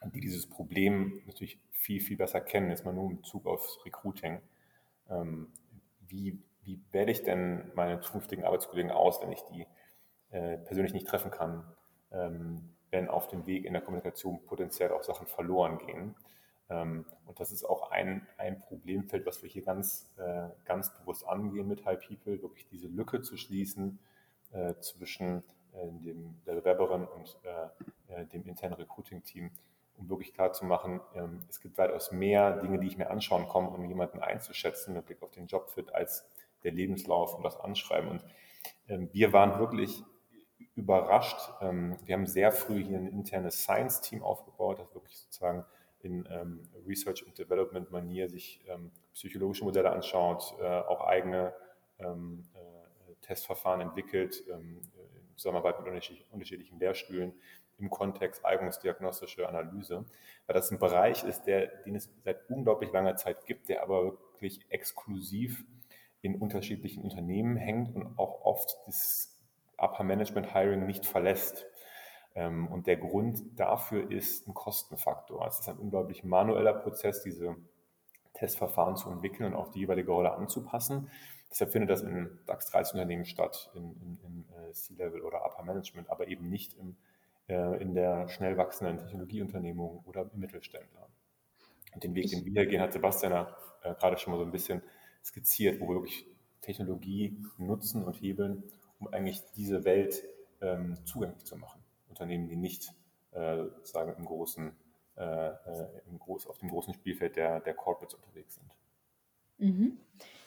und 0.00 0.14
die 0.14 0.20
dieses 0.20 0.48
Problem 0.48 1.22
natürlich 1.26 1.60
viel, 1.70 2.00
viel 2.00 2.16
besser 2.16 2.40
kennen, 2.40 2.70
jetzt 2.70 2.84
mal 2.84 2.92
nur 2.92 3.10
in 3.10 3.16
Bezug 3.18 3.46
aufs 3.46 3.78
Recruiting. 3.84 4.40
Ähm, 5.08 5.52
wie, 6.00 6.42
wie 6.62 6.80
wähle 6.90 7.12
ich 7.12 7.22
denn 7.22 7.70
meine 7.74 8.00
zukünftigen 8.00 8.44
Arbeitskollegen 8.44 8.90
aus, 8.90 9.22
wenn 9.22 9.30
ich 9.30 9.42
die 9.44 9.66
äh, 10.30 10.58
persönlich 10.58 10.92
nicht 10.92 11.06
treffen 11.06 11.30
kann, 11.30 11.64
ähm, 12.10 12.75
wenn 12.90 13.08
auf 13.08 13.28
dem 13.28 13.46
Weg 13.46 13.64
in 13.64 13.72
der 13.72 13.82
Kommunikation 13.82 14.44
potenziell 14.46 14.92
auch 14.92 15.02
Sachen 15.02 15.26
verloren 15.26 15.78
gehen. 15.78 16.14
Ähm, 16.68 17.04
und 17.26 17.40
das 17.40 17.52
ist 17.52 17.64
auch 17.64 17.90
ein, 17.90 18.26
ein 18.38 18.60
Problemfeld, 18.60 19.26
was 19.26 19.42
wir 19.42 19.50
hier 19.50 19.62
ganz, 19.62 20.10
äh, 20.16 20.48
ganz 20.64 20.92
bewusst 20.98 21.26
angehen 21.26 21.68
mit 21.68 21.84
High 21.84 22.00
People, 22.06 22.42
wirklich 22.42 22.66
diese 22.68 22.88
Lücke 22.88 23.22
zu 23.22 23.36
schließen 23.36 23.98
äh, 24.52 24.74
zwischen 24.80 25.42
äh, 25.72 25.86
dem, 26.04 26.40
der 26.46 26.54
Bewerberin 26.54 27.06
und 27.06 27.38
dem 28.32 28.46
internen 28.46 28.74
Recruiting-Team 28.74 29.50
um 29.98 30.08
wirklich 30.08 30.32
klar 30.34 30.52
zu 30.52 30.64
ähm, 31.14 31.44
es 31.48 31.60
gibt 31.60 31.78
weitaus 31.78 32.12
mehr 32.12 32.60
Dinge, 32.60 32.78
die 32.78 32.86
ich 32.86 32.98
mir 32.98 33.10
anschauen 33.10 33.48
komme, 33.48 33.70
um 33.70 33.84
jemanden 33.86 34.20
einzuschätzen 34.20 34.94
mit 34.94 35.06
Blick 35.06 35.22
auf 35.22 35.30
den 35.30 35.46
Jobfit, 35.46 35.94
als 35.94 36.26
der 36.64 36.72
Lebenslauf 36.72 37.34
und 37.34 37.42
das 37.44 37.58
Anschreiben. 37.58 38.10
Und 38.10 38.24
ähm, 38.88 39.08
wir 39.12 39.32
waren 39.32 39.58
wirklich 39.58 40.02
überrascht. 40.76 41.38
Ähm, 41.60 41.96
wir 42.04 42.14
haben 42.14 42.26
sehr 42.26 42.52
früh 42.52 42.84
hier 42.84 42.98
ein 42.98 43.08
internes 43.08 43.62
Science-Team 43.62 44.22
aufgebaut, 44.22 44.78
das 44.78 44.94
wirklich 44.94 45.18
sozusagen 45.18 45.64
in 46.02 46.24
Research 46.86 47.26
und 47.26 47.36
Development 47.36 47.90
Manier 47.90 48.28
sich 48.28 48.64
psychologische 49.12 49.64
Modelle 49.64 49.90
anschaut, 49.90 50.54
äh, 50.60 50.64
auch 50.64 51.00
eigene 51.00 51.52
Testverfahren 53.22 53.80
entwickelt, 53.80 54.44
in 54.46 54.82
Zusammenarbeit 55.34 55.82
mit 55.82 55.88
unterschiedlichen 56.30 56.78
Lehrstühlen 56.78 57.32
im 57.78 57.90
Kontext 57.90 58.44
eignungsdiagnostische 58.44 59.48
Analyse, 59.48 60.04
weil 60.46 60.54
das 60.54 60.70
ein 60.70 60.78
Bereich 60.78 61.24
ist, 61.24 61.44
der, 61.44 61.66
den 61.84 61.94
es 61.94 62.10
seit 62.24 62.48
unglaublich 62.48 62.92
langer 62.92 63.16
Zeit 63.16 63.46
gibt, 63.46 63.68
der 63.68 63.82
aber 63.82 64.04
wirklich 64.04 64.60
exklusiv 64.70 65.64
in 66.22 66.40
unterschiedlichen 66.40 67.02
Unternehmen 67.02 67.56
hängt 67.56 67.94
und 67.94 68.18
auch 68.18 68.42
oft 68.44 68.76
das 68.86 69.35
Upper 69.78 70.04
Management 70.04 70.54
Hiring 70.54 70.86
nicht 70.86 71.06
verlässt. 71.06 71.66
Ähm, 72.34 72.68
und 72.68 72.86
der 72.86 72.96
Grund 72.96 73.42
dafür 73.58 74.10
ist 74.10 74.46
ein 74.48 74.54
Kostenfaktor. 74.54 75.46
Es 75.46 75.60
ist 75.60 75.68
ein 75.68 75.78
unglaublich 75.78 76.24
manueller 76.24 76.74
Prozess, 76.74 77.22
diese 77.22 77.56
Testverfahren 78.34 78.96
zu 78.96 79.10
entwickeln 79.10 79.52
und 79.52 79.58
auf 79.58 79.70
die 79.70 79.80
jeweilige 79.80 80.12
Rolle 80.12 80.32
anzupassen. 80.32 81.10
Deshalb 81.50 81.70
findet 81.70 81.90
das 81.90 82.02
in 82.02 82.38
DAX 82.46 82.66
30 82.66 82.94
Unternehmen 82.94 83.24
statt, 83.24 83.70
in, 83.74 83.92
in, 84.00 84.18
in 84.24 84.44
äh, 84.68 84.72
C-Level 84.72 85.22
oder 85.22 85.44
Upper 85.46 85.62
Management, 85.62 86.10
aber 86.10 86.28
eben 86.28 86.48
nicht 86.50 86.74
im 86.74 86.96
äh, 87.48 87.80
in 87.80 87.94
der 87.94 88.28
schnell 88.28 88.56
wachsenden 88.56 88.98
Technologieunternehmung 88.98 90.02
oder 90.04 90.28
im 90.32 90.40
Mittelständler. 90.40 91.08
Und 91.94 92.04
den 92.04 92.14
Weg, 92.14 92.30
den 92.30 92.44
wir 92.44 92.66
gehen, 92.66 92.80
hat 92.80 92.92
Sebastian 92.92 93.46
äh, 93.82 93.94
gerade 93.94 94.18
schon 94.18 94.32
mal 94.32 94.38
so 94.38 94.44
ein 94.44 94.50
bisschen 94.50 94.82
skizziert, 95.24 95.80
wo 95.80 95.88
wir 95.88 95.94
wirklich 95.96 96.26
Technologie 96.60 97.38
nutzen 97.58 98.02
und 98.04 98.14
hebeln, 98.14 98.64
um 98.98 99.08
eigentlich 99.08 99.42
diese 99.56 99.84
Welt 99.84 100.24
ähm, 100.60 100.96
zugänglich 101.04 101.44
zu 101.44 101.56
machen. 101.56 101.82
Unternehmen, 102.08 102.48
die 102.48 102.56
nicht 102.56 102.92
äh, 103.32 103.64
sagen 103.82 104.14
im 104.16 104.24
großen, 104.24 104.72
äh, 105.16 105.50
im 106.08 106.18
groß, 106.18 106.46
auf 106.46 106.58
dem 106.58 106.70
großen 106.70 106.94
Spielfeld 106.94 107.36
der, 107.36 107.60
der 107.60 107.74
Corporates 107.74 108.14
unterwegs 108.14 108.54
sind. 108.54 108.70
Mhm. 109.58 109.98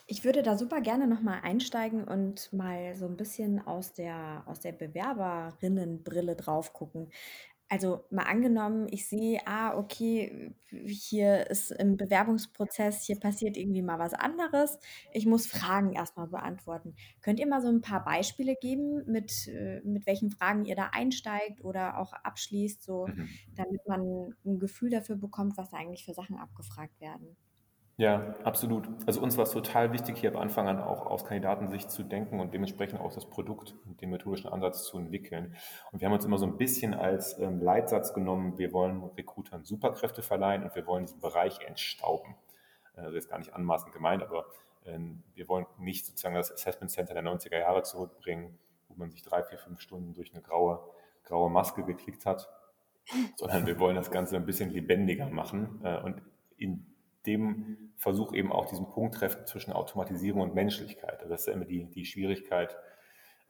Ich 0.06 0.24
würde 0.24 0.42
da 0.42 0.56
super 0.56 0.80
gerne 0.80 1.06
noch 1.06 1.20
mal 1.20 1.38
einsteigen 1.40 2.02
und 2.02 2.52
mal 2.52 2.96
so 2.96 3.06
ein 3.06 3.16
bisschen 3.16 3.64
aus 3.64 3.92
der 3.92 4.42
aus 4.46 4.58
der 4.58 4.72
Bewerberinnenbrille 4.72 6.34
drauf 6.34 6.72
gucken. 6.72 7.12
Also, 7.72 8.04
mal 8.10 8.24
angenommen, 8.24 8.88
ich 8.90 9.08
sehe, 9.08 9.40
ah, 9.46 9.76
okay, 9.78 10.56
hier 10.70 11.48
ist 11.50 11.70
im 11.70 11.96
Bewerbungsprozess 11.96 13.04
hier 13.04 13.20
passiert 13.20 13.56
irgendwie 13.56 13.82
mal 13.82 14.00
was 14.00 14.12
anderes. 14.12 14.78
Ich 15.12 15.24
muss 15.24 15.46
Fragen 15.46 15.92
erst 15.92 16.16
mal 16.16 16.26
beantworten. 16.26 16.96
Könnt 17.22 17.38
ihr 17.38 17.46
mal 17.46 17.62
so 17.62 17.68
ein 17.68 17.80
paar 17.80 18.02
Beispiele 18.04 18.56
geben, 18.60 19.04
mit 19.06 19.46
äh, 19.46 19.80
mit 19.84 20.04
welchen 20.06 20.32
Fragen 20.32 20.64
ihr 20.64 20.74
da 20.74 20.88
einsteigt 20.92 21.62
oder 21.62 21.98
auch 21.98 22.12
abschließt, 22.12 22.82
so 22.82 23.08
Mhm. 23.08 23.50
damit 23.54 23.86
man 23.86 24.34
ein 24.44 24.58
Gefühl 24.58 24.90
dafür 24.90 25.14
bekommt, 25.16 25.56
was 25.56 25.70
da 25.70 25.76
eigentlich 25.76 26.04
für 26.04 26.14
Sachen 26.14 26.36
abgefragt 26.38 27.00
werden? 27.00 27.36
Ja, 28.00 28.34
absolut. 28.44 28.88
Also 29.06 29.20
uns 29.20 29.36
war 29.36 29.44
es 29.44 29.50
total 29.50 29.92
wichtig, 29.92 30.16
hier 30.16 30.30
am 30.30 30.40
Anfang 30.40 30.66
an 30.68 30.80
auch 30.80 31.04
aus 31.04 31.26
Kandidatensicht 31.26 31.90
zu 31.90 32.02
denken 32.02 32.40
und 32.40 32.54
dementsprechend 32.54 32.98
auch 32.98 33.12
das 33.12 33.28
Produkt 33.28 33.74
und 33.84 34.00
den 34.00 34.08
methodischen 34.08 34.48
Ansatz 34.48 34.84
zu 34.84 34.96
entwickeln. 34.96 35.54
Und 35.92 36.00
wir 36.00 36.06
haben 36.06 36.14
uns 36.14 36.24
immer 36.24 36.38
so 36.38 36.46
ein 36.46 36.56
bisschen 36.56 36.94
als 36.94 37.38
ähm, 37.38 37.60
Leitsatz 37.60 38.14
genommen, 38.14 38.56
wir 38.56 38.72
wollen 38.72 39.04
Recruitern 39.18 39.64
Superkräfte 39.64 40.22
verleihen 40.22 40.62
und 40.62 40.74
wir 40.74 40.86
wollen 40.86 41.04
diesen 41.04 41.20
Bereich 41.20 41.60
entstauben. 41.60 42.36
Äh, 42.96 43.02
Also 43.02 43.16
jetzt 43.16 43.28
gar 43.28 43.38
nicht 43.38 43.52
anmaßend 43.52 43.92
gemeint, 43.92 44.22
aber 44.22 44.46
ähm, 44.86 45.22
wir 45.34 45.46
wollen 45.48 45.66
nicht 45.76 46.06
sozusagen 46.06 46.36
das 46.36 46.50
Assessment 46.50 46.90
Center 46.90 47.12
der 47.12 47.22
90er 47.22 47.58
Jahre 47.58 47.82
zurückbringen, 47.82 48.58
wo 48.88 48.94
man 48.94 49.10
sich 49.10 49.22
drei, 49.24 49.42
vier, 49.42 49.58
fünf 49.58 49.78
Stunden 49.78 50.14
durch 50.14 50.32
eine 50.32 50.40
graue, 50.40 50.80
graue 51.24 51.50
Maske 51.50 51.84
geklickt 51.84 52.24
hat, 52.24 52.48
sondern 53.36 53.66
wir 53.66 53.78
wollen 53.78 53.96
das 53.96 54.10
Ganze 54.10 54.36
ein 54.36 54.46
bisschen 54.46 54.70
lebendiger 54.70 55.28
machen 55.28 55.82
äh, 55.84 56.00
und 56.00 56.22
in 56.56 56.89
dem 57.26 57.92
Versuch 57.96 58.32
eben 58.32 58.52
auch 58.52 58.66
diesen 58.66 58.88
Punkt 58.90 59.16
treffen 59.16 59.46
zwischen 59.46 59.72
Automatisierung 59.72 60.40
und 60.40 60.54
Menschlichkeit. 60.54 61.18
Also 61.20 61.28
das 61.28 61.42
ist 61.42 61.46
ja 61.46 61.52
immer 61.52 61.66
die, 61.66 61.84
die 61.84 62.04
Schwierigkeit, 62.04 62.76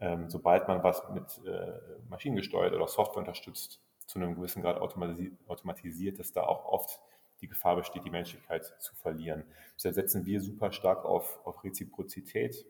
ähm, 0.01 0.29
sobald 0.29 0.67
man 0.67 0.83
was 0.83 1.03
mit 1.11 1.41
äh, 1.47 1.73
Maschinen 2.09 2.37
gesteuert 2.37 2.75
oder 2.75 2.89
Software 2.89 3.19
unterstützt, 3.19 3.81
zu 4.07 4.19
einem 4.19 4.35
gewissen 4.35 4.63
Grad 4.63 4.79
automatisi 4.79 5.37
automatisiert, 5.47 6.19
dass 6.19 6.33
da 6.33 6.43
auch 6.43 6.65
oft 6.65 7.01
die 7.41 7.49
Gefahr 7.49 7.77
besteht, 7.77 8.05
die 8.05 8.11
Menschlichkeit 8.11 8.65
zu 8.81 8.95
verlieren. 8.95 9.45
Deshalb 9.77 9.95
setzen 9.95 10.27
wir 10.27 10.41
super 10.41 10.73
stark 10.73 11.05
auf, 11.05 11.41
auf 11.45 11.63
Reziprozität. 11.65 12.67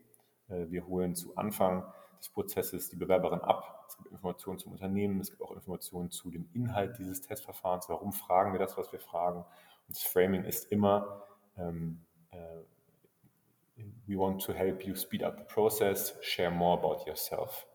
Äh, 0.49 0.69
wir 0.69 0.85
holen 0.85 1.15
zu 1.15 1.35
Anfang 1.35 1.91
des 2.19 2.29
Prozesses 2.29 2.89
die 2.89 2.95
Bewerberin 2.95 3.41
ab. 3.41 3.85
Es 3.87 3.97
gibt 3.97 4.11
Informationen 4.11 4.59
zum 4.59 4.73
Unternehmen, 4.73 5.19
es 5.19 5.31
gibt 5.31 5.41
auch 5.41 5.51
Informationen 5.51 6.11
zu 6.11 6.29
dem 6.29 6.47
Inhalt 6.53 6.97
dieses 6.99 7.21
Testverfahrens. 7.21 7.89
Warum 7.89 8.13
fragen 8.13 8.53
wir 8.53 8.59
das, 8.59 8.77
was 8.77 8.91
wir 8.91 8.99
fragen? 8.99 9.43
Das 9.91 10.03
Framing 10.03 10.45
ist 10.45 10.71
immer, 10.71 11.27
ähm, 11.57 12.05
äh, 12.31 12.37
we 14.07 14.17
want 14.17 14.41
to 14.41 14.53
help 14.53 14.85
you 14.85 14.95
speed 14.95 15.23
up 15.23 15.37
the 15.37 15.43
process, 15.53 16.17
share 16.21 16.49
more 16.49 16.77
about 16.77 17.05
yourself. 17.05 17.67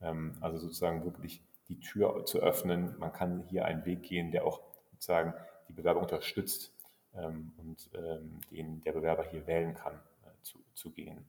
Ähm, 0.00 0.36
also 0.40 0.58
sozusagen 0.58 1.04
wirklich 1.04 1.42
die 1.68 1.80
Tür 1.80 2.24
zu 2.26 2.38
öffnen. 2.40 2.96
Man 2.98 3.12
kann 3.12 3.42
hier 3.48 3.64
einen 3.64 3.84
Weg 3.84 4.02
gehen, 4.02 4.30
der 4.30 4.44
auch 4.44 4.60
sozusagen 4.92 5.34
die 5.68 5.72
Bewerber 5.72 6.00
unterstützt 6.00 6.72
ähm, 7.14 7.52
und 7.56 7.90
ähm, 7.94 8.40
den 8.50 8.80
der 8.82 8.92
Bewerber 8.92 9.24
hier 9.24 9.46
wählen 9.46 9.74
kann, 9.74 9.94
äh, 9.94 10.42
zu, 10.42 10.58
zu 10.74 10.92
gehen. 10.92 11.26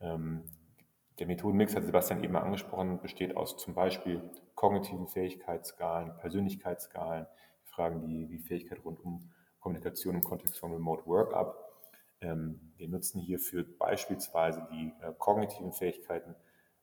Ähm, 0.00 0.44
der 1.18 1.26
Methodenmix, 1.26 1.76
hat 1.76 1.84
Sebastian 1.84 2.24
eben 2.24 2.36
angesprochen, 2.36 3.00
besteht 3.00 3.36
aus 3.36 3.56
zum 3.58 3.74
Beispiel 3.74 4.22
kognitiven 4.54 5.06
Fähigkeitsskalen, 5.06 6.16
Persönlichkeitsskalen, 6.16 7.26
Fragen 7.64 8.00
die, 8.00 8.26
die 8.26 8.38
Fähigkeit 8.38 8.84
rund 8.84 9.04
um 9.04 9.30
Kommunikation 9.64 10.16
im 10.16 10.22
Kontext 10.22 10.58
von 10.58 10.72
Remote 10.72 11.06
Work 11.06 11.32
ab. 11.32 11.72
Ähm, 12.20 12.60
wir 12.76 12.86
nutzen 12.86 13.18
hierfür 13.18 13.64
beispielsweise 13.78 14.68
die 14.70 14.92
äh, 15.00 15.10
kognitiven 15.16 15.72
Fähigkeiten, 15.72 16.34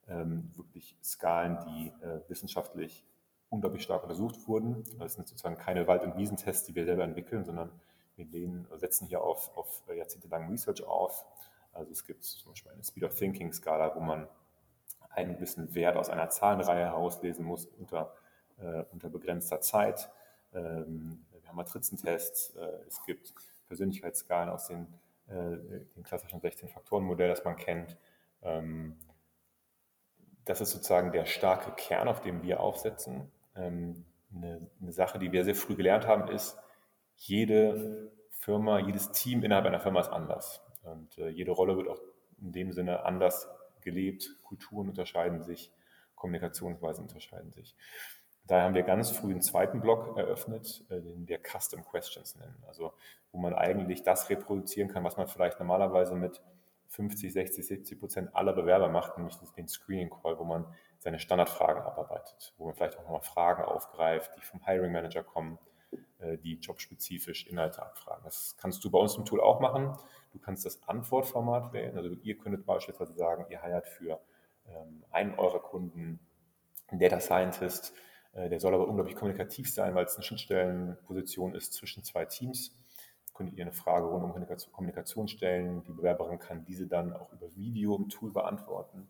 ähm, 0.09 0.49
wirklich 0.55 0.97
Skalen, 1.03 1.59
die 1.67 1.93
äh, 2.03 2.27
wissenschaftlich 2.27 3.05
unglaublich 3.49 3.83
stark 3.83 4.01
untersucht 4.01 4.47
wurden. 4.47 4.83
Das 4.97 5.13
sind 5.13 5.27
sozusagen 5.27 5.59
keine 5.59 5.87
Wald- 5.87 6.01
und 6.01 6.17
Wiesentests, 6.17 6.65
die 6.65 6.73
wir 6.73 6.85
selber 6.85 7.03
entwickeln, 7.03 7.45
sondern 7.45 7.69
wir 8.15 8.25
lehnen, 8.25 8.67
setzen 8.77 9.07
hier 9.07 9.21
auf, 9.21 9.55
auf 9.55 9.83
jahrzehntelangen 9.95 10.49
Research 10.49 10.83
auf. 10.83 11.23
Also 11.73 11.91
es 11.91 12.03
gibt 12.03 12.23
zum 12.23 12.51
Beispiel 12.51 12.71
eine 12.71 12.83
Speed 12.83 13.03
of 13.03 13.13
Thinking 13.13 13.53
Skala, 13.53 13.95
wo 13.95 13.99
man 13.99 14.27
einen 15.11 15.35
gewissen 15.35 15.75
Wert 15.75 15.97
aus 15.97 16.09
einer 16.09 16.29
Zahlenreihe 16.29 16.85
herauslesen 16.85 17.45
muss 17.45 17.67
unter, 17.77 18.15
äh, 18.57 18.85
unter 18.91 19.09
begrenzter 19.09 19.61
Zeit. 19.61 20.09
Ähm, 20.53 21.25
Matrizentests, 21.53 22.55
äh, 22.55 22.67
es 22.87 23.03
gibt 23.05 23.33
Persönlichkeitsskalen 23.67 24.49
aus 24.49 24.67
den, 24.67 24.87
äh, 25.27 25.57
den 25.95 26.03
klassischen 26.03 26.41
16-Faktoren-Modell, 26.41 27.29
das 27.29 27.43
man 27.43 27.55
kennt. 27.55 27.97
Ähm, 28.41 28.97
das 30.45 30.61
ist 30.61 30.71
sozusagen 30.71 31.11
der 31.11 31.25
starke 31.25 31.71
Kern, 31.71 32.07
auf 32.07 32.21
dem 32.21 32.43
wir 32.43 32.59
aufsetzen. 32.59 33.31
Ähm, 33.55 34.05
eine, 34.33 34.69
eine, 34.81 34.91
Sache, 34.91 35.19
die 35.19 35.31
wir 35.31 35.43
sehr 35.43 35.55
früh 35.55 35.75
gelernt 35.75 36.07
haben, 36.07 36.29
ist, 36.29 36.57
jede 37.15 38.11
Firma, 38.31 38.79
jedes 38.79 39.11
Team 39.11 39.43
innerhalb 39.43 39.65
einer 39.65 39.79
Firma 39.79 39.99
ist 39.99 40.09
anders. 40.09 40.61
Und 40.83 41.17
äh, 41.17 41.29
jede 41.29 41.51
Rolle 41.51 41.77
wird 41.77 41.87
auch 41.87 42.01
in 42.41 42.51
dem 42.51 42.71
Sinne 42.71 43.05
anders 43.05 43.47
gelebt. 43.81 44.37
Kulturen 44.43 44.89
unterscheiden 44.89 45.43
sich, 45.43 45.71
Kommunikationsweisen 46.15 47.03
unterscheiden 47.03 47.51
sich. 47.51 47.75
Daher 48.47 48.63
haben 48.63 48.75
wir 48.75 48.83
ganz 48.83 49.11
früh 49.11 49.31
einen 49.31 49.41
zweiten 49.41 49.81
Block 49.81 50.17
eröffnet, 50.17 50.83
äh, 50.89 51.01
den 51.01 51.27
wir 51.27 51.39
Custom 51.39 51.83
Questions 51.83 52.35
nennen. 52.35 52.63
Also 52.67 52.93
wo 53.31 53.39
man 53.39 53.53
eigentlich 53.53 54.03
das 54.03 54.29
reproduzieren 54.29 54.89
kann, 54.89 55.03
was 55.03 55.17
man 55.17 55.27
vielleicht 55.27 55.59
normalerweise 55.59 56.15
mit 56.15 56.41
50, 56.87 57.31
60, 57.31 57.65
70 57.65 57.99
Prozent 57.99 58.35
aller 58.35 58.51
Bewerber 58.51 58.89
macht, 58.89 59.17
nämlich 59.17 59.37
den 59.57 59.67
Screening 59.67 60.09
Call, 60.09 60.37
wo 60.37 60.43
man 60.43 60.65
seine 60.99 61.19
Standardfragen 61.19 61.81
abarbeitet, 61.83 62.53
wo 62.57 62.65
man 62.65 62.75
vielleicht 62.75 62.97
auch 62.97 63.03
nochmal 63.03 63.21
Fragen 63.21 63.63
aufgreift, 63.63 64.35
die 64.35 64.41
vom 64.41 64.65
Hiring 64.65 64.91
Manager 64.91 65.23
kommen, 65.23 65.57
äh, 66.19 66.37
die 66.37 66.55
jobspezifisch 66.55 67.47
Inhalte 67.47 67.81
abfragen. 67.81 68.23
Das 68.25 68.57
kannst 68.57 68.83
du 68.83 68.91
bei 68.91 68.99
uns 68.99 69.15
im 69.15 69.23
Tool 69.23 69.39
auch 69.39 69.61
machen. 69.61 69.97
Du 70.33 70.39
kannst 70.39 70.65
das 70.65 70.83
Antwortformat 70.87 71.71
wählen. 71.71 71.95
Also 71.95 72.09
ihr 72.23 72.37
könntet 72.37 72.65
beispielsweise 72.65 73.13
sagen, 73.13 73.45
ihr 73.49 73.61
heiert 73.61 73.87
für 73.87 74.19
ähm, 74.67 75.05
einen 75.11 75.35
eurer 75.39 75.59
Kunden 75.59 76.19
einen 76.87 76.99
Data 76.99 77.21
Scientist, 77.21 77.93
der 78.33 78.59
soll 78.59 78.73
aber 78.73 78.87
unglaublich 78.87 79.15
kommunikativ 79.15 79.71
sein, 79.71 79.93
weil 79.93 80.05
es 80.05 80.15
eine 80.15 80.23
Schnittstellenposition 80.23 81.53
ist 81.53 81.73
zwischen 81.73 82.03
zwei 82.03 82.25
Teams. 82.25 82.77
Könnt 83.33 83.53
ihr 83.53 83.63
eine 83.63 83.73
Frage 83.73 84.05
rund 84.05 84.23
um 84.23 84.71
Kommunikation 84.71 85.27
stellen. 85.27 85.83
Die 85.83 85.91
Bewerberin 85.91 86.39
kann 86.39 86.63
diese 86.65 86.87
dann 86.87 87.13
auch 87.13 87.31
über 87.33 87.53
Video 87.55 87.95
im 87.95 88.09
Tool 88.09 88.31
beantworten 88.31 89.07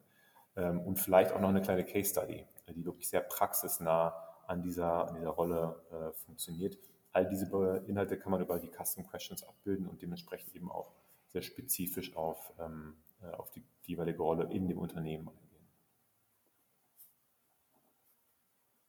ähm, 0.56 0.80
und 0.82 1.00
vielleicht 1.00 1.32
auch 1.34 1.40
noch 1.40 1.50
eine 1.50 1.62
kleine 1.62 1.84
Case 1.84 2.12
Study, 2.12 2.46
die 2.70 2.86
wirklich 2.86 3.10
sehr 3.10 3.22
praxisnah 3.22 4.14
an 4.48 4.62
dieser, 4.62 5.08
an 5.08 5.16
dieser 5.16 5.30
Rolle 5.30 5.82
äh, 5.92 6.12
funktioniert. 6.14 6.78
All 7.14 7.28
diese 7.28 7.46
Inhalte 7.88 8.18
kann 8.18 8.32
man 8.32 8.42
über 8.42 8.60
die 8.60 8.70
Custom 8.70 9.06
Questions 9.06 9.44
abbilden 9.44 9.88
und 9.88 10.02
dementsprechend 10.02 10.56
eben 10.56 10.72
auch 10.72 10.94
sehr 11.28 11.42
spezifisch 11.42 12.16
auf, 12.16 12.54
ähm, 12.60 12.96
äh, 13.22 13.32
auf 13.36 13.52
die 13.52 13.64
jeweilige 13.84 14.22
Rolle 14.22 14.52
in 14.52 14.68
dem 14.68 14.78
Unternehmen 14.78 15.30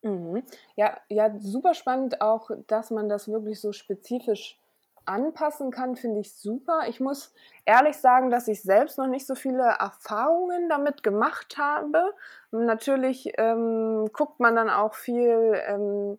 Mhm. 0.03 0.43
Ja, 0.77 0.99
ja, 1.09 1.33
super 1.39 1.75
spannend 1.75 2.21
auch, 2.21 2.51
dass 2.67 2.91
man 2.91 3.09
das 3.09 3.29
wirklich 3.29 3.61
so 3.61 3.73
spezifisch 3.73 4.59
anpassen 5.05 5.71
kann, 5.71 5.97
finde 5.97 6.21
ich 6.21 6.35
super. 6.35 6.83
Ich 6.89 7.01
muss 7.01 7.33
ehrlich 7.65 7.97
sagen, 7.97 8.31
dass 8.31 8.49
ich 8.49 8.63
selbst 8.63 8.99
noch 8.99 9.07
nicht 9.09 9.27
so 9.27 9.35
viele 9.35 9.63
Erfahrungen 9.63 10.69
damit 10.69 11.03
gemacht 11.03 11.57
habe. 11.59 12.15
Natürlich 12.53 13.33
ähm, 13.37 14.09
guckt 14.13 14.39
man 14.41 14.55
dann 14.55 14.71
auch 14.71 14.95
viel. 14.95 15.61
Ähm, 15.67 16.19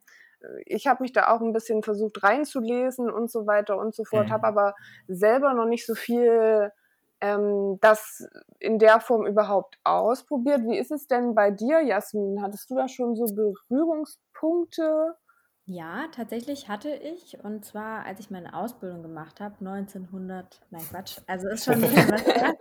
ich 0.65 0.87
habe 0.87 1.03
mich 1.03 1.13
da 1.13 1.29
auch 1.29 1.41
ein 1.41 1.53
bisschen 1.53 1.83
versucht 1.83 2.23
reinzulesen 2.23 3.09
und 3.09 3.31
so 3.31 3.47
weiter 3.47 3.77
und 3.77 3.95
so 3.95 4.03
fort, 4.03 4.27
mhm. 4.27 4.33
habe 4.33 4.47
aber 4.47 4.75
selber 5.07 5.53
noch 5.53 5.65
nicht 5.65 5.85
so 5.85 5.95
viel 5.95 6.71
ähm, 7.23 7.77
das 7.79 8.27
in 8.59 8.79
der 8.79 8.99
Form 8.99 9.25
überhaupt 9.25 9.79
ausprobiert. 9.85 10.61
Wie 10.65 10.77
ist 10.77 10.91
es 10.91 11.07
denn 11.07 11.33
bei 11.33 11.51
dir, 11.51 11.81
Jasmin? 11.81 12.41
Hattest 12.41 12.69
du 12.69 12.75
da 12.75 12.89
schon 12.89 13.15
so 13.15 13.25
Berührungspunkte? 13.33 15.15
Ja, 15.65 16.07
tatsächlich 16.13 16.67
hatte 16.67 16.89
ich. 16.89 17.41
Und 17.41 17.63
zwar, 17.63 18.05
als 18.05 18.19
ich 18.19 18.29
meine 18.29 18.53
Ausbildung 18.53 19.01
gemacht 19.01 19.39
habe, 19.39 19.55
1900, 19.61 20.59
nein 20.69 20.81
Quatsch, 20.89 21.19
also 21.25 21.47
ist 21.47 21.63
schon 21.63 21.75
ein 21.75 21.81
bisschen 21.81 22.11
was 22.11 22.25
her. 22.25 22.53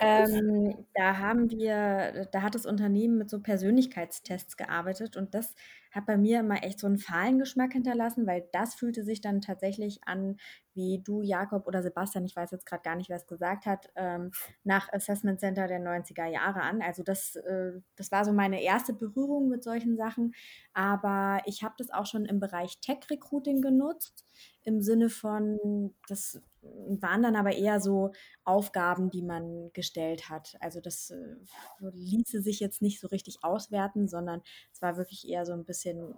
Ähm, 0.00 0.86
da 0.94 1.18
haben 1.18 1.50
wir, 1.50 2.26
da 2.32 2.40
hat 2.40 2.54
das 2.54 2.64
Unternehmen 2.64 3.18
mit 3.18 3.28
so 3.28 3.40
Persönlichkeitstests 3.40 4.56
gearbeitet 4.56 5.18
und 5.18 5.34
das 5.34 5.54
hat 5.90 6.06
bei 6.06 6.16
mir 6.16 6.40
immer 6.40 6.62
echt 6.62 6.78
so 6.78 6.86
einen 6.86 6.98
fahlen 6.98 7.38
Geschmack 7.38 7.72
hinterlassen, 7.72 8.26
weil 8.26 8.48
das 8.52 8.74
fühlte 8.74 9.04
sich 9.04 9.20
dann 9.20 9.40
tatsächlich 9.40 10.00
an, 10.06 10.36
wie 10.74 11.02
du, 11.02 11.22
Jakob 11.22 11.66
oder 11.66 11.82
Sebastian, 11.82 12.24
ich 12.24 12.36
weiß 12.36 12.50
jetzt 12.52 12.66
gerade 12.66 12.82
gar 12.82 12.96
nicht, 12.96 13.08
wer 13.08 13.16
es 13.16 13.26
gesagt 13.26 13.66
hat, 13.66 13.90
ähm, 13.96 14.30
nach 14.64 14.92
Assessment 14.92 15.40
Center 15.40 15.66
der 15.66 15.80
90er 15.80 16.26
Jahre 16.26 16.62
an. 16.62 16.82
Also 16.82 17.02
das, 17.02 17.36
äh, 17.36 17.72
das 17.96 18.12
war 18.12 18.24
so 18.24 18.32
meine 18.32 18.62
erste 18.62 18.92
Berührung 18.92 19.48
mit 19.48 19.62
solchen 19.64 19.96
Sachen. 19.96 20.34
Aber 20.72 21.42
ich 21.46 21.62
habe 21.62 21.74
das 21.78 21.90
auch 21.90 22.06
schon 22.06 22.24
im 22.24 22.40
Bereich 22.40 22.80
Tech-Recruiting 22.80 23.60
genutzt, 23.60 24.24
im 24.62 24.80
Sinne 24.80 25.08
von, 25.10 25.94
das 26.08 26.40
waren 26.62 27.22
dann 27.22 27.36
aber 27.36 27.52
eher 27.52 27.80
so 27.80 28.12
Aufgaben, 28.44 29.10
die 29.10 29.22
man 29.22 29.70
gestellt 29.72 30.28
hat. 30.28 30.56
Also 30.60 30.80
das 30.80 31.10
äh, 31.10 31.36
ließe 31.80 32.42
sich 32.42 32.60
jetzt 32.60 32.82
nicht 32.82 33.00
so 33.00 33.08
richtig 33.08 33.38
auswerten, 33.42 34.08
sondern 34.08 34.42
es 34.72 34.82
war 34.82 34.96
wirklich 34.96 35.28
eher 35.28 35.46
so 35.46 35.52
ein 35.52 35.64
bisschen 35.64 36.14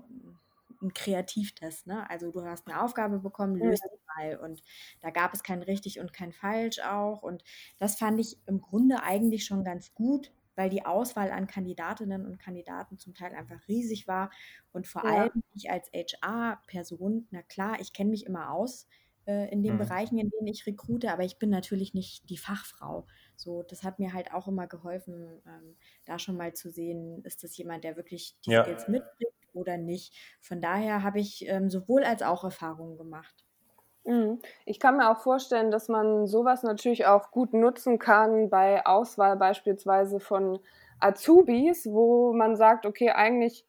ein 0.82 0.92
Kreativtest. 0.92 1.86
Ne? 1.86 2.08
Also 2.10 2.30
du 2.30 2.42
hast 2.44 2.66
eine 2.66 2.82
Aufgabe 2.82 3.20
bekommen, 3.20 3.56
löst 3.56 3.84
die 3.84 3.98
mal. 4.16 4.36
Und 4.38 4.62
da 5.00 5.10
gab 5.10 5.32
es 5.34 5.42
kein 5.42 5.62
richtig 5.62 6.00
und 6.00 6.12
kein 6.12 6.32
falsch 6.32 6.80
auch. 6.80 7.22
Und 7.22 7.44
das 7.78 7.96
fand 7.96 8.18
ich 8.20 8.38
im 8.46 8.60
Grunde 8.60 9.02
eigentlich 9.02 9.44
schon 9.44 9.64
ganz 9.64 9.94
gut, 9.94 10.32
weil 10.56 10.70
die 10.70 10.84
Auswahl 10.84 11.30
an 11.30 11.46
Kandidatinnen 11.46 12.26
und 12.26 12.38
Kandidaten 12.38 12.98
zum 12.98 13.14
Teil 13.14 13.34
einfach 13.34 13.66
riesig 13.68 14.08
war. 14.08 14.30
Und 14.72 14.86
vor 14.86 15.04
ja. 15.04 15.10
allem 15.10 15.42
ich 15.54 15.70
als 15.70 15.90
HR-Person, 15.92 17.28
na 17.30 17.42
klar, 17.42 17.80
ich 17.80 17.92
kenne 17.92 18.10
mich 18.10 18.26
immer 18.26 18.50
aus 18.50 18.88
äh, 19.26 19.50
in 19.52 19.62
den 19.62 19.74
mhm. 19.74 19.78
Bereichen, 19.78 20.18
in 20.18 20.30
denen 20.30 20.46
ich 20.46 20.66
rekrute, 20.66 21.12
aber 21.12 21.24
ich 21.24 21.38
bin 21.38 21.50
natürlich 21.50 21.94
nicht 21.94 22.28
die 22.30 22.36
Fachfrau. 22.36 23.06
So, 23.36 23.62
das 23.62 23.82
hat 23.82 23.98
mir 23.98 24.12
halt 24.12 24.32
auch 24.32 24.48
immer 24.48 24.66
geholfen, 24.66 25.42
ähm, 25.46 25.76
da 26.04 26.18
schon 26.18 26.36
mal 26.36 26.54
zu 26.54 26.70
sehen, 26.70 27.22
ist 27.24 27.42
das 27.44 27.56
jemand, 27.56 27.84
der 27.84 27.96
wirklich 27.96 28.36
die 28.44 28.50
ja. 28.52 28.64
Skills 28.64 28.88
mitbringt 28.88 29.32
oder 29.52 29.76
nicht. 29.76 30.14
Von 30.40 30.60
daher 30.60 31.02
habe 31.02 31.20
ich 31.20 31.46
ähm, 31.48 31.70
sowohl 31.70 32.04
als 32.04 32.22
auch 32.22 32.44
Erfahrungen 32.44 32.96
gemacht. 32.96 33.44
Mhm. 34.04 34.40
Ich 34.64 34.80
kann 34.80 34.96
mir 34.96 35.10
auch 35.10 35.20
vorstellen, 35.20 35.70
dass 35.70 35.88
man 35.88 36.26
sowas 36.26 36.62
natürlich 36.62 37.06
auch 37.06 37.30
gut 37.30 37.52
nutzen 37.52 37.98
kann 37.98 38.50
bei 38.50 38.84
Auswahl 38.84 39.36
beispielsweise 39.36 40.18
von 40.18 40.58
Azubis, 40.98 41.86
wo 41.86 42.32
man 42.32 42.56
sagt, 42.56 42.86
okay, 42.86 43.10
eigentlich 43.10 43.64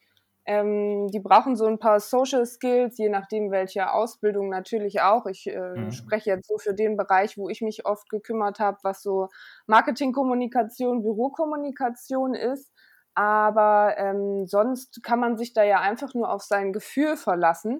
ähm, 0.45 1.07
die 1.07 1.21
brauchen 1.21 1.55
so 1.55 1.65
ein 1.65 1.79
paar 1.79 1.99
Social 1.99 2.45
Skills, 2.45 2.97
je 2.97 3.09
nachdem 3.09 3.49
welche 3.51 3.93
Ausbildung 3.93 4.49
natürlich 4.49 5.01
auch. 5.01 5.25
Ich 5.25 5.47
äh, 5.47 5.75
mhm. 5.75 5.91
spreche 5.91 6.31
jetzt 6.31 6.47
so 6.47 6.57
für 6.57 6.73
den 6.73 6.97
Bereich, 6.97 7.37
wo 7.37 7.47
ich 7.47 7.61
mich 7.61 7.85
oft 7.85 8.09
gekümmert 8.09 8.59
habe, 8.59 8.77
was 8.83 9.01
so 9.01 9.29
Marketingkommunikation, 9.67 11.01
Bürokommunikation 11.01 12.33
ist. 12.33 12.73
Aber 13.15 13.95
ähm, 13.97 14.45
sonst 14.47 15.01
kann 15.03 15.19
man 15.19 15.37
sich 15.37 15.53
da 15.53 15.63
ja 15.63 15.79
einfach 15.79 16.13
nur 16.13 16.31
auf 16.31 16.41
sein 16.41 16.73
Gefühl 16.73 17.15
verlassen. 17.15 17.79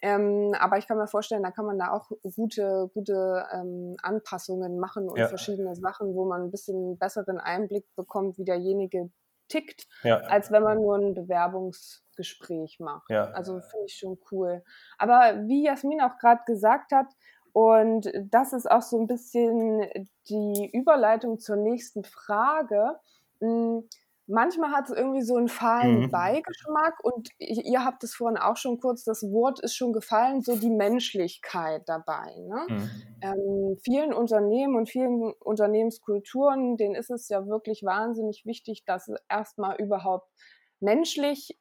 Ähm, 0.00 0.54
aber 0.60 0.76
ich 0.76 0.86
kann 0.86 0.98
mir 0.98 1.08
vorstellen, 1.08 1.42
da 1.42 1.50
kann 1.50 1.64
man 1.64 1.78
da 1.78 1.90
auch 1.90 2.10
gute, 2.36 2.90
gute 2.92 3.46
ähm, 3.52 3.96
Anpassungen 4.02 4.78
machen 4.78 5.08
und 5.08 5.18
ja. 5.18 5.28
verschiedene 5.28 5.74
Sachen, 5.74 6.14
wo 6.14 6.26
man 6.26 6.42
ein 6.42 6.50
bisschen 6.50 6.98
besseren 6.98 7.38
Einblick 7.38 7.86
bekommt, 7.96 8.36
wie 8.36 8.44
derjenige 8.44 9.10
tickt, 9.48 9.86
ja. 10.02 10.18
als 10.18 10.50
wenn 10.50 10.62
man 10.62 10.78
nur 10.78 10.96
ein 10.96 11.14
Bewerbungsgespräch 11.14 12.80
macht. 12.80 13.10
Ja. 13.10 13.30
Also 13.30 13.60
finde 13.60 13.86
ich 13.86 13.96
schon 13.96 14.18
cool. 14.30 14.62
Aber 14.98 15.46
wie 15.46 15.64
Jasmin 15.64 16.00
auch 16.00 16.18
gerade 16.18 16.42
gesagt 16.46 16.92
hat, 16.92 17.06
und 17.52 18.10
das 18.30 18.52
ist 18.52 18.68
auch 18.68 18.82
so 18.82 18.98
ein 18.98 19.06
bisschen 19.06 19.88
die 20.28 20.70
Überleitung 20.72 21.38
zur 21.38 21.54
nächsten 21.54 22.02
Frage. 22.02 22.98
Hm, 24.26 24.34
manchmal 24.34 24.70
hat 24.72 24.88
es 24.88 24.96
irgendwie 24.96 25.22
so 25.22 25.36
einen 25.36 25.48
fahlen 25.48 26.02
mhm. 26.02 26.10
Beigeschmack 26.10 27.02
und 27.02 27.28
ihr 27.38 27.84
habt 27.84 28.04
es 28.04 28.14
vorhin 28.14 28.38
auch 28.38 28.56
schon 28.56 28.80
kurz, 28.80 29.04
das 29.04 29.22
Wort 29.22 29.60
ist 29.60 29.74
schon 29.74 29.92
gefallen, 29.92 30.42
so 30.42 30.56
die 30.56 30.70
Menschlichkeit 30.70 31.82
dabei. 31.86 32.34
Ne? 32.36 32.66
Mhm. 32.68 32.90
Ähm, 33.22 33.78
vielen 33.82 34.12
Unternehmen 34.12 34.76
und 34.76 34.88
vielen 34.88 35.32
Unternehmenskulturen, 35.40 36.76
denen 36.76 36.94
ist 36.94 37.10
es 37.10 37.28
ja 37.28 37.46
wirklich 37.46 37.82
wahnsinnig 37.82 38.44
wichtig, 38.44 38.84
dass 38.84 39.08
es 39.08 39.18
erstmal 39.28 39.76
überhaupt 39.80 40.28
menschlich 40.80 41.58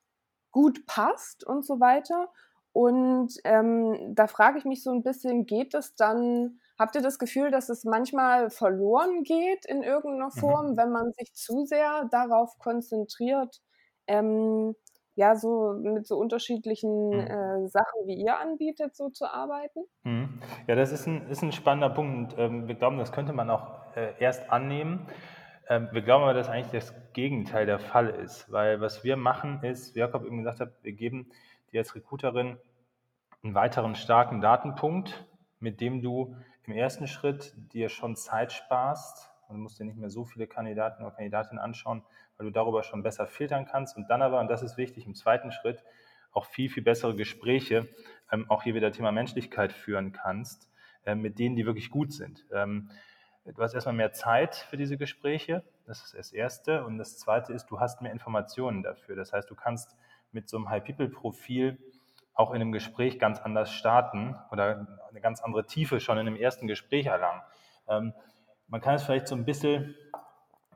gut 0.52 0.86
passt 0.86 1.46
und 1.46 1.66
so 1.66 1.80
weiter. 1.80 2.30
Und 2.72 3.34
ähm, 3.44 4.14
da 4.16 4.28
frage 4.28 4.58
ich 4.58 4.66
mich 4.66 4.84
so 4.84 4.92
ein 4.92 5.04
bisschen, 5.04 5.46
geht 5.46 5.74
es 5.74 5.96
dann, 5.96 6.60
habt 6.78 6.96
ihr 6.96 7.02
das 7.02 7.20
Gefühl, 7.20 7.52
dass 7.52 7.70
es 7.70 7.84
manchmal 7.84 8.50
verloren 8.50 9.24
geht 9.24 9.66
in 9.66 9.84
irgendeiner 9.84 10.32
mhm. 10.34 10.40
Form, 10.40 10.72
mhm. 10.72 10.78
wenn 10.78 10.92
man 10.92 11.12
sich 11.14 11.34
zu 11.34 11.66
sehr 11.66 12.08
darauf 12.12 12.58
konzentriert, 12.58 13.62
ähm, 14.08 14.76
ja, 15.16 15.36
so 15.36 15.74
mit 15.74 16.08
so 16.08 16.18
unterschiedlichen 16.18 17.10
mhm. 17.10 17.20
äh, 17.20 17.68
Sachen, 17.68 18.08
wie 18.08 18.16
ihr 18.16 18.40
anbietet, 18.40 18.96
so 18.96 19.10
zu 19.10 19.32
arbeiten? 19.32 19.82
Mhm. 20.04 20.42
Ja, 20.68 20.76
das 20.76 20.92
ist 20.92 21.08
ein, 21.08 21.28
ist 21.30 21.44
ein 21.44 21.52
spannender 21.52 21.92
Punkt. 21.92 22.36
Ähm, 22.38 22.68
wir 22.68 22.76
glauben, 22.76 22.98
das 22.98 23.12
könnte 23.12 23.34
man 23.34 23.50
auch 23.50 23.96
äh, 23.96 24.14
erst 24.20 24.50
annehmen. 24.50 25.08
Ähm, 25.70 25.90
wir 25.92 26.02
glauben 26.02 26.24
aber, 26.24 26.34
dass 26.34 26.50
eigentlich 26.50 26.72
das 26.72 26.94
Gegenteil 27.14 27.66
der 27.66 27.80
Fall 27.80 28.10
ist, 28.10 28.52
weil 28.52 28.82
was 28.82 29.04
wir 29.04 29.16
machen 29.16 29.64
ist, 29.64 29.96
wie 29.96 30.00
Jakob 30.00 30.26
eben 30.26 30.40
gesagt 30.40 30.60
hat, 30.60 30.72
wir 30.82 30.94
geben 30.94 31.32
dir 31.72 31.82
als 31.82 31.96
Recruiterin 31.96 32.58
einen 33.44 33.56
weiteren 33.56 33.96
starken 33.96 34.42
Datenpunkt, 34.42 35.26
mit 35.60 35.80
dem 35.80 36.02
du 36.02 36.36
im 36.66 36.74
ersten 36.74 37.08
Schritt 37.08 37.54
dir 37.74 37.90
schon 37.90 38.16
Zeit 38.16 38.52
sparst 38.52 39.30
und 39.48 39.60
musst 39.60 39.80
dir 39.80 39.86
nicht 39.86 39.98
mehr 39.98 40.10
so 40.10 40.24
viele 40.24 40.48
Kandidaten 40.48 41.04
oder 41.04 41.12
Kandidatinnen 41.16 41.64
anschauen, 41.64 42.04
weil 42.38 42.48
du 42.48 42.52
darüber 42.52 42.84
schon 42.84 43.04
besser 43.04 43.28
filtern 43.28 43.66
kannst 43.66 43.98
und 43.98 44.10
dann 44.10 44.22
aber, 44.22 44.40
und 44.40 44.48
das 44.48 44.64
ist 44.64 44.78
wichtig, 44.78 45.06
im 45.06 45.16
zweiten 45.16 45.52
Schritt 45.52 45.84
auch 46.32 46.46
viel, 46.46 46.70
viel 46.70 46.84
bessere 46.84 47.16
Gespräche, 47.16 47.88
ähm, 48.32 48.50
auch 48.50 48.64
hier 48.64 48.74
wieder 48.74 48.92
Thema 48.92 49.12
Menschlichkeit 49.12 49.72
führen 49.72 50.12
kannst, 50.14 50.70
äh, 51.06 51.16
mit 51.16 51.38
denen, 51.38 51.56
die 51.56 51.66
wirklich 51.66 51.92
gut 51.92 52.12
sind. 52.12 52.46
Ähm, 52.52 52.90
Du 53.46 53.62
hast 53.62 53.74
erstmal 53.74 53.96
mehr 53.96 54.14
Zeit 54.14 54.56
für 54.56 54.78
diese 54.78 54.98
Gespräche, 54.98 55.64
das 55.86 56.02
ist 56.06 56.14
das 56.14 56.32
Erste. 56.32 56.86
Und 56.86 56.98
das 56.98 57.18
Zweite 57.18 57.52
ist, 57.52 57.66
du 57.66 57.80
hast 57.80 58.02
mehr 58.02 58.14
Informationen 58.14 58.84
dafür. 58.84 59.18
Das 59.18 59.34
heißt, 59.34 59.50
du 59.50 59.56
kannst 59.56 59.98
mit 60.32 60.48
so 60.48 60.56
einem 60.56 60.70
High-People-Profil 60.70 61.78
auch 62.34 62.52
in 62.52 62.62
einem 62.62 62.72
Gespräch 62.72 63.20
ganz 63.20 63.40
anders 63.40 63.72
starten 63.72 64.36
oder 64.52 64.88
eine 65.10 65.22
ganz 65.22 65.42
andere 65.42 65.66
Tiefe 65.66 66.00
schon 66.00 66.18
in 66.18 66.28
einem 66.28 66.36
ersten 66.36 66.68
Gespräch 66.68 67.06
erlangen. 67.06 67.42
Ähm, 67.88 68.14
man 68.68 68.82
kann 68.82 68.96
es 68.96 69.04
vielleicht 69.04 69.28
so 69.28 69.36
ein 69.36 69.46
bisschen, 69.46 69.96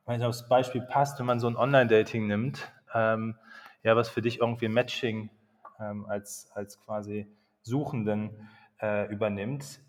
wenn 0.06 0.22
es 0.22 0.28
aufs 0.28 0.48
Beispiel 0.48 0.82
passt, 0.82 1.20
wenn 1.20 1.26
man 1.26 1.40
so 1.40 1.48
ein 1.48 1.58
Online-Dating 1.58 2.28
nimmt, 2.28 2.72
ähm, 2.94 3.38
ja, 3.84 3.96
was 3.96 4.10
für 4.10 4.22
dich 4.22 4.40
irgendwie 4.40 4.68
Matching 4.68 5.30
ähm, 5.80 6.06
als, 6.08 6.52
als 6.54 6.80
quasi 6.80 7.28
Suchenden 7.62 8.50
äh, 8.82 9.12
übernimmt, 9.12 9.80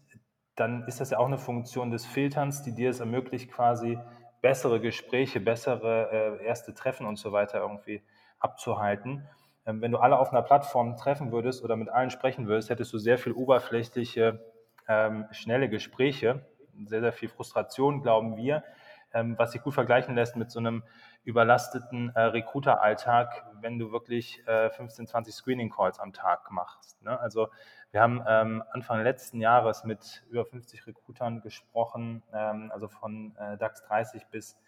dann 0.57 0.85
ist 0.89 1.01
das 1.01 1.11
ja 1.11 1.19
auch 1.19 1.27
eine 1.27 1.39
Funktion 1.39 1.91
des 1.91 2.05
Filterns, 2.05 2.63
die 2.63 2.75
dir 2.75 2.91
es 2.91 3.01
ermöglicht, 3.01 3.51
quasi 3.51 3.99
bessere 4.41 4.81
Gespräche, 4.81 5.41
bessere 5.41 6.39
äh, 6.41 6.45
erste 6.45 6.75
Treffen 6.75 7.07
und 7.07 7.17
so 7.17 7.33
weiter 7.33 7.61
irgendwie 7.61 8.03
abzuhalten. 8.39 9.29
Ähm, 9.69 9.83
wenn 9.83 9.93
du 9.93 9.99
alle 9.99 10.19
auf 10.19 10.33
einer 10.33 10.43
Plattform 10.43 10.97
treffen 10.97 11.31
würdest 11.31 11.63
oder 11.63 11.77
mit 11.77 11.91
allen 11.91 12.11
sprechen 12.11 12.49
würdest, 12.49 12.71
hättest 12.71 12.93
du 12.93 12.99
sehr 12.99 13.19
viel 13.19 13.33
oberflächliche, 13.33 14.41
ähm, 14.89 15.27
schnelle 15.31 15.69
Gespräche, 15.69 16.47
sehr, 16.87 17.01
sehr 17.01 17.13
viel 17.13 17.29
Frustration, 17.29 18.03
glauben 18.03 18.37
wir, 18.37 18.65
ähm, 19.13 19.37
was 19.39 19.53
sich 19.53 19.63
gut 19.63 19.75
vergleichen 19.75 20.15
lässt 20.15 20.37
mit 20.37 20.51
so 20.51 20.59
einem 20.59 20.83
überlasteten 21.25 22.11
äh, 22.15 22.21
Recruiter-Alltag, 22.21 23.45
wenn 23.61 23.79
du 23.79 23.93
wirklich 23.93 24.47
äh, 24.47 24.71
15, 24.71 25.07
20 25.07 25.35
Screening-Calls 25.35 25.99
am 25.99 26.15
Tag 26.15 26.51
machst. 26.51 27.03
Ne? 27.03 27.19
Also 27.19 27.49
wir 27.91 28.03
haben 28.03 28.21
Anfang 28.21 29.03
letzten 29.03 29.41
Jahres 29.41 29.83
mit 29.83 30.23
über 30.29 30.45
50 30.45 30.87
Recruitern 30.87 31.41
gesprochen, 31.41 32.23
also 32.31 32.87
von 32.87 33.35
äh, 33.39 33.57
DAX 33.57 33.83
30 33.85 34.27
bis 34.27 34.59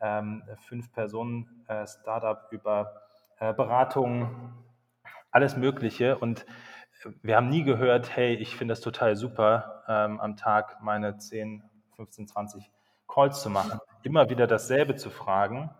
ähm, 0.00 0.42
fünf 0.66 0.90
Personen 0.90 1.62
äh, 1.68 1.86
Startup 1.86 2.46
über 2.50 2.90
äh, 2.94 3.09
Beratung, 3.40 4.52
alles 5.30 5.56
Mögliche. 5.56 6.18
Und 6.18 6.46
wir 7.22 7.36
haben 7.36 7.48
nie 7.48 7.64
gehört, 7.64 8.14
hey, 8.14 8.34
ich 8.34 8.56
finde 8.56 8.72
das 8.72 8.80
total 8.80 9.16
super, 9.16 9.84
ähm, 9.88 10.20
am 10.20 10.36
Tag 10.36 10.82
meine 10.82 11.16
10, 11.16 11.62
15, 11.96 12.28
20 12.28 12.70
Calls 13.08 13.42
zu 13.42 13.50
machen. 13.50 13.80
Immer 14.02 14.30
wieder 14.30 14.46
dasselbe 14.46 14.96
zu 14.96 15.10
fragen 15.10 15.70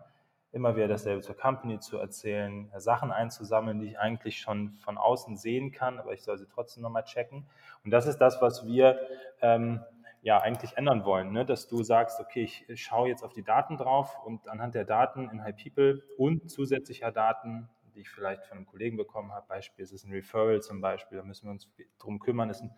immer 0.51 0.75
wieder 0.75 0.87
dasselbe 0.87 1.21
zur 1.21 1.37
Company 1.37 1.79
zu 1.79 1.97
erzählen, 1.97 2.69
Sachen 2.77 3.11
einzusammeln, 3.11 3.79
die 3.79 3.87
ich 3.87 3.99
eigentlich 3.99 4.39
schon 4.39 4.73
von 4.83 4.97
außen 4.97 5.37
sehen 5.37 5.71
kann, 5.71 5.97
aber 5.97 6.13
ich 6.13 6.23
soll 6.23 6.37
sie 6.37 6.47
trotzdem 6.47 6.83
nochmal 6.83 7.03
checken. 7.03 7.45
Und 7.83 7.91
das 7.91 8.05
ist 8.05 8.17
das, 8.17 8.41
was 8.41 8.65
wir 8.65 8.99
ähm, 9.41 9.81
ja 10.21 10.39
eigentlich 10.39 10.77
ändern 10.77 11.03
wollen, 11.03 11.31
ne? 11.31 11.45
dass 11.45 11.67
du 11.67 11.81
sagst, 11.83 12.19
okay, 12.19 12.43
ich 12.43 12.65
schaue 12.75 13.09
jetzt 13.09 13.23
auf 13.23 13.33
die 13.33 13.43
Daten 13.43 13.77
drauf 13.77 14.19
und 14.23 14.47
anhand 14.47 14.75
der 14.75 14.85
Daten 14.85 15.29
in 15.29 15.43
High 15.43 15.55
People 15.55 16.03
und 16.17 16.49
zusätzlicher 16.49 17.11
Daten, 17.11 17.69
die 17.95 18.01
ich 18.01 18.09
vielleicht 18.09 18.45
von 18.45 18.57
einem 18.57 18.67
Kollegen 18.67 18.97
bekommen 18.97 19.31
habe, 19.31 19.47
Beispiel 19.47 19.83
ist 19.83 19.91
es 19.91 20.03
ein 20.03 20.11
Referral 20.11 20.61
zum 20.61 20.79
Beispiel, 20.79 21.17
da 21.17 21.23
müssen 21.23 21.47
wir 21.47 21.51
uns 21.51 21.69
drum 21.99 22.19
kümmern, 22.19 22.49
ist 22.49 22.61
ein 22.61 22.73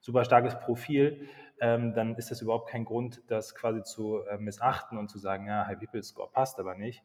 super 0.00 0.24
starkes 0.24 0.58
Profil, 0.60 1.28
ähm, 1.60 1.94
dann 1.94 2.14
ist 2.14 2.30
das 2.30 2.40
überhaupt 2.40 2.68
kein 2.68 2.84
Grund, 2.84 3.22
das 3.26 3.54
quasi 3.54 3.82
zu 3.82 4.22
äh, 4.26 4.38
missachten 4.38 4.96
und 4.96 5.08
zu 5.08 5.18
sagen, 5.18 5.46
ja, 5.46 5.66
High 5.66 5.78
People 5.78 6.02
Score 6.02 6.30
passt 6.30 6.60
aber 6.60 6.76
nicht, 6.76 7.02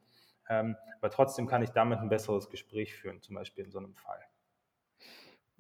ähm, 0.49 0.75
aber 0.99 1.09
trotzdem 1.09 1.47
kann 1.47 1.63
ich 1.63 1.71
damit 1.71 1.99
ein 1.99 2.09
besseres 2.09 2.49
Gespräch 2.49 2.93
führen, 2.93 3.21
zum 3.21 3.35
Beispiel 3.35 3.65
in 3.65 3.71
so 3.71 3.79
einem 3.79 3.95
Fall. 3.95 4.28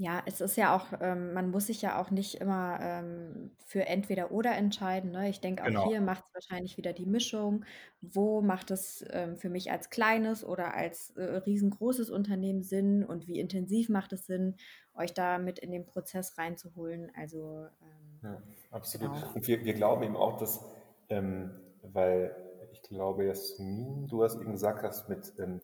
Ja, 0.01 0.23
es 0.25 0.39
ist 0.39 0.55
ja 0.55 0.73
auch, 0.73 0.85
ähm, 1.01 1.33
man 1.33 1.51
muss 1.51 1.67
sich 1.67 1.81
ja 1.81 2.01
auch 2.01 2.09
nicht 2.09 2.35
immer 2.35 2.79
ähm, 2.81 3.51
für 3.65 3.85
entweder 3.85 4.31
oder 4.31 4.55
entscheiden. 4.55 5.11
Ne? 5.11 5.27
Ich 5.27 5.41
denke, 5.41 5.63
auch 5.63 5.67
genau. 5.67 5.89
hier 5.89 5.99
macht 5.99 6.23
es 6.25 6.33
wahrscheinlich 6.33 6.77
wieder 6.77 6.93
die 6.93 7.05
Mischung. 7.05 7.65
Wo 7.99 8.39
macht 8.39 8.71
es 8.71 9.03
ähm, 9.11 9.35
für 9.35 9.49
mich 9.49 9.71
als 9.71 9.89
kleines 9.89 10.45
oder 10.45 10.73
als 10.73 11.09
äh, 11.17 11.23
riesengroßes 11.23 12.11
Unternehmen 12.11 12.63
Sinn 12.63 13.03
und 13.03 13.27
wie 13.27 13.41
intensiv 13.41 13.89
macht 13.89 14.13
es 14.13 14.25
Sinn, 14.25 14.55
euch 14.93 15.13
da 15.13 15.37
mit 15.37 15.59
in 15.59 15.69
den 15.69 15.85
Prozess 15.85 16.37
reinzuholen? 16.37 17.11
Also, 17.17 17.65
ähm, 17.81 18.19
ja, 18.23 18.41
absolut. 18.71 19.13
Genau. 19.13 19.33
Und 19.33 19.47
wir, 19.49 19.65
wir 19.65 19.73
glauben 19.73 20.03
eben 20.03 20.15
auch, 20.15 20.37
dass, 20.37 20.63
ähm, 21.09 21.51
weil 21.83 22.33
ich 22.71 22.81
glaube, 22.83 23.25
Jasmin, 23.25 24.07
du 24.07 24.23
hast 24.23 24.39
eben 24.39 24.53
gesagt, 24.53 24.81
dass 24.81 25.09
mit 25.09 25.33
ähm, 25.39 25.59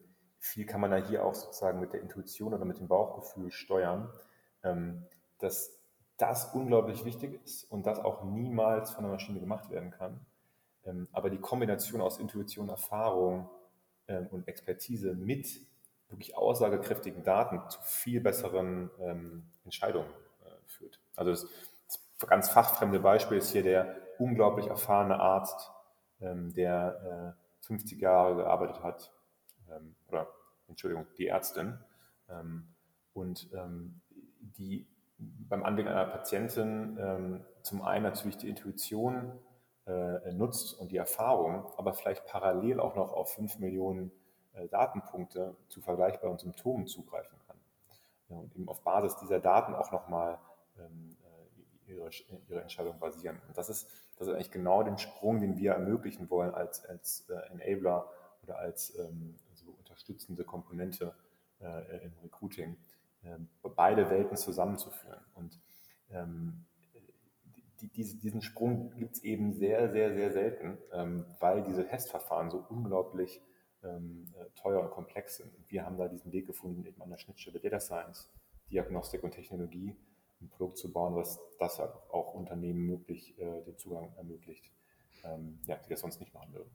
viel 0.46 0.66
kann 0.66 0.80
man 0.80 0.92
da 0.92 0.98
hier 0.98 1.26
auch 1.26 1.34
sozusagen 1.34 1.80
mit 1.80 1.92
der 1.92 2.02
Intuition 2.02 2.54
oder 2.54 2.66
mit 2.66 2.78
dem 2.78 2.88
Bauchgefühl 2.88 3.52
steuern, 3.52 4.10
ähm, 4.64 5.04
dass 5.40 5.80
das 6.18 6.54
unglaublich 6.54 7.04
wichtig 7.04 7.42
ist 7.44 7.64
und 7.72 7.88
das 7.88 8.00
auch 8.00 8.24
niemals 8.24 8.92
von 8.92 9.04
der 9.04 9.12
Maschine 9.12 9.40
gemacht 9.40 9.72
werden 9.72 9.90
kann. 9.90 10.24
Ähm, 10.86 11.08
aber 11.12 11.32
die 11.32 11.40
Kombination 11.40 12.00
aus 12.00 12.20
Intuition, 12.20 12.70
Erfahrung 12.70 13.50
ähm, 14.08 14.28
und 14.28 14.48
Expertise 14.48 15.16
mit 15.16 15.48
wirklich 16.10 16.38
aussagekräftigen 16.38 17.24
Daten 17.24 17.68
zu 17.68 17.80
viel 17.82 18.22
besseren 18.22 18.92
Entscheidungen 19.64 20.08
äh, 20.46 20.50
führt. 20.68 21.00
Also 21.16 21.32
das, 21.32 21.48
das 22.20 22.30
ganz 22.30 22.50
fachfremde 22.50 23.00
Beispiel 23.00 23.40
ist 23.40 23.52
hier 23.52 23.64
der 23.64 23.96
unglaublich 24.20 24.68
erfahrene 24.68 25.20
Arzt, 25.20 25.72
der 26.20 27.36
äh, 27.66 27.66
50 27.66 28.00
Jahre 28.00 28.36
gearbeitet 28.36 28.82
hat, 28.84 29.12
ähm, 29.72 29.96
oder 30.08 30.28
Entschuldigung, 30.68 31.06
die 31.18 31.28
Ärztin, 31.28 31.78
ähm, 32.30 32.68
und 33.14 33.50
ähm, 33.54 34.02
die 34.40 34.88
beim 35.18 35.64
Anblick 35.64 35.88
einer 35.88 36.06
Patientin 36.06 36.98
ähm, 37.00 37.46
zum 37.62 37.82
einen 37.82 38.04
natürlich 38.04 38.38
die 38.38 38.50
Intuition 38.50 39.32
äh, 39.88 40.34
nutzt 40.34 40.78
und 40.78 40.92
die 40.92 40.98
Erfahrung, 40.98 41.72
aber 41.78 41.94
vielleicht 41.94 42.26
parallel 42.26 42.80
auch 42.80 42.96
noch 42.96 43.14
auf 43.14 43.34
5 43.34 43.60
Millionen 43.60 44.12
äh, 44.54 44.68
Datenpunkte 44.68 45.56
zu 45.70 45.82
vergleichbaren 45.82 46.38
Symptomen 46.38 46.88
zugreifen 46.88 47.38
kann. 47.48 47.58
Ja, 48.30 48.38
und 48.38 48.54
eben 48.56 48.68
auf 48.68 48.82
Basis 48.82 49.16
dieser 49.18 49.40
Daten 49.40 49.74
auch 49.74 49.92
nochmal 49.92 50.40
ähm, 50.78 51.16
ihre, 51.88 52.10
ihre 52.50 52.62
Entscheidung 52.62 53.00
basieren. 53.00 53.40
Und 53.48 53.58
das 53.58 53.70
ist, 53.70 53.90
das 54.18 54.28
ist 54.28 54.34
eigentlich 54.34 54.52
genau 54.52 54.84
den 54.84 54.98
Sprung, 54.98 55.40
den 55.40 55.58
wir 55.58 55.74
ermöglichen 55.74 56.30
wollen 56.30 56.54
als, 56.54 56.84
als 56.86 57.30
äh, 57.30 57.54
Enabler 57.54 58.10
oder 58.44 58.58
als 58.58 58.98
ähm, 58.98 59.40
unterstützende 59.96 60.44
Komponente 60.44 61.16
äh, 61.62 62.06
im 62.06 62.14
Recruiting, 62.22 62.76
äh, 63.24 63.38
beide 63.76 64.10
Welten 64.10 64.36
zusammenzuführen. 64.36 65.24
Und 65.34 65.60
ähm, 66.10 66.66
die, 67.80 67.88
diese, 67.88 68.18
diesen 68.18 68.42
Sprung 68.42 68.94
gibt 68.98 69.16
es 69.16 69.24
eben 69.24 69.54
sehr, 69.54 69.90
sehr, 69.92 70.14
sehr 70.14 70.32
selten, 70.32 70.78
ähm, 70.92 71.26
weil 71.40 71.64
diese 71.64 71.88
Testverfahren 71.88 72.50
so 72.50 72.66
unglaublich 72.70 73.42
ähm, 73.84 74.34
äh, 74.38 74.46
teuer 74.62 74.82
und 74.82 74.92
komplex 74.92 75.38
sind. 75.38 75.56
Und 75.56 75.72
wir 75.72 75.86
haben 75.86 75.98
da 75.98 76.08
diesen 76.08 76.32
Weg 76.32 76.46
gefunden, 76.46 76.86
eben 76.86 77.02
an 77.02 77.10
der 77.10 77.18
Schnittstelle 77.18 77.60
Data 77.60 77.80
Science, 77.80 78.30
Diagnostik 78.70 79.24
und 79.24 79.32
Technologie, 79.32 79.96
ein 80.42 80.50
Produkt 80.50 80.78
zu 80.78 80.92
bauen, 80.92 81.16
was 81.16 81.40
das 81.60 81.80
auch 81.80 82.34
Unternehmen 82.34 82.86
möglich, 82.86 83.38
äh, 83.40 83.62
den 83.64 83.78
Zugang 83.78 84.14
ermöglicht, 84.18 84.70
ähm, 85.24 85.60
ja, 85.66 85.78
die 85.78 85.90
das 85.90 86.02
sonst 86.02 86.20
nicht 86.20 86.34
machen 86.34 86.54
würden. 86.54 86.72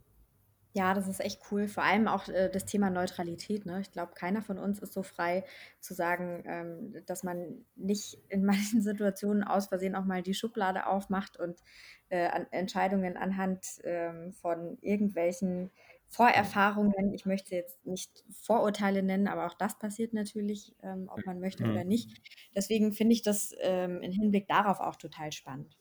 Ja, 0.72 0.94
das 0.94 1.08
ist 1.08 1.20
echt 1.20 1.40
cool. 1.50 1.66
Vor 1.66 1.82
allem 1.82 2.06
auch 2.06 2.28
äh, 2.28 2.48
das 2.48 2.64
Thema 2.64 2.90
Neutralität. 2.90 3.66
Ne? 3.66 3.80
Ich 3.80 3.90
glaube, 3.90 4.12
keiner 4.14 4.40
von 4.40 4.56
uns 4.58 4.78
ist 4.78 4.92
so 4.92 5.02
frei 5.02 5.44
zu 5.80 5.94
sagen, 5.94 6.44
ähm, 6.46 7.04
dass 7.06 7.24
man 7.24 7.64
nicht 7.74 8.18
in 8.28 8.44
manchen 8.44 8.80
Situationen 8.80 9.42
aus 9.42 9.66
Versehen 9.66 9.96
auch 9.96 10.04
mal 10.04 10.22
die 10.22 10.34
Schublade 10.34 10.86
aufmacht 10.86 11.36
und 11.36 11.60
äh, 12.08 12.26
an 12.28 12.46
Entscheidungen 12.52 13.16
anhand 13.16 13.66
ähm, 13.82 14.32
von 14.32 14.78
irgendwelchen 14.80 15.72
Vorerfahrungen, 16.06 17.14
ich 17.14 17.24
möchte 17.26 17.54
jetzt 17.54 17.84
nicht 17.86 18.24
Vorurteile 18.32 19.02
nennen, 19.02 19.28
aber 19.28 19.46
auch 19.46 19.54
das 19.54 19.78
passiert 19.78 20.12
natürlich, 20.12 20.74
ähm, 20.82 21.08
ob 21.12 21.24
man 21.26 21.38
möchte 21.40 21.64
Mhm. 21.64 21.68
oder 21.68 21.84
nicht. 21.84 22.12
Deswegen 22.54 22.92
finde 22.92 23.14
ich 23.14 23.22
das 23.22 23.54
ähm, 23.60 24.02
im 24.02 24.12
Hinblick 24.12 24.46
darauf 24.48 24.80
auch 24.80 24.96
total 24.96 25.30
spannend. 25.32 25.79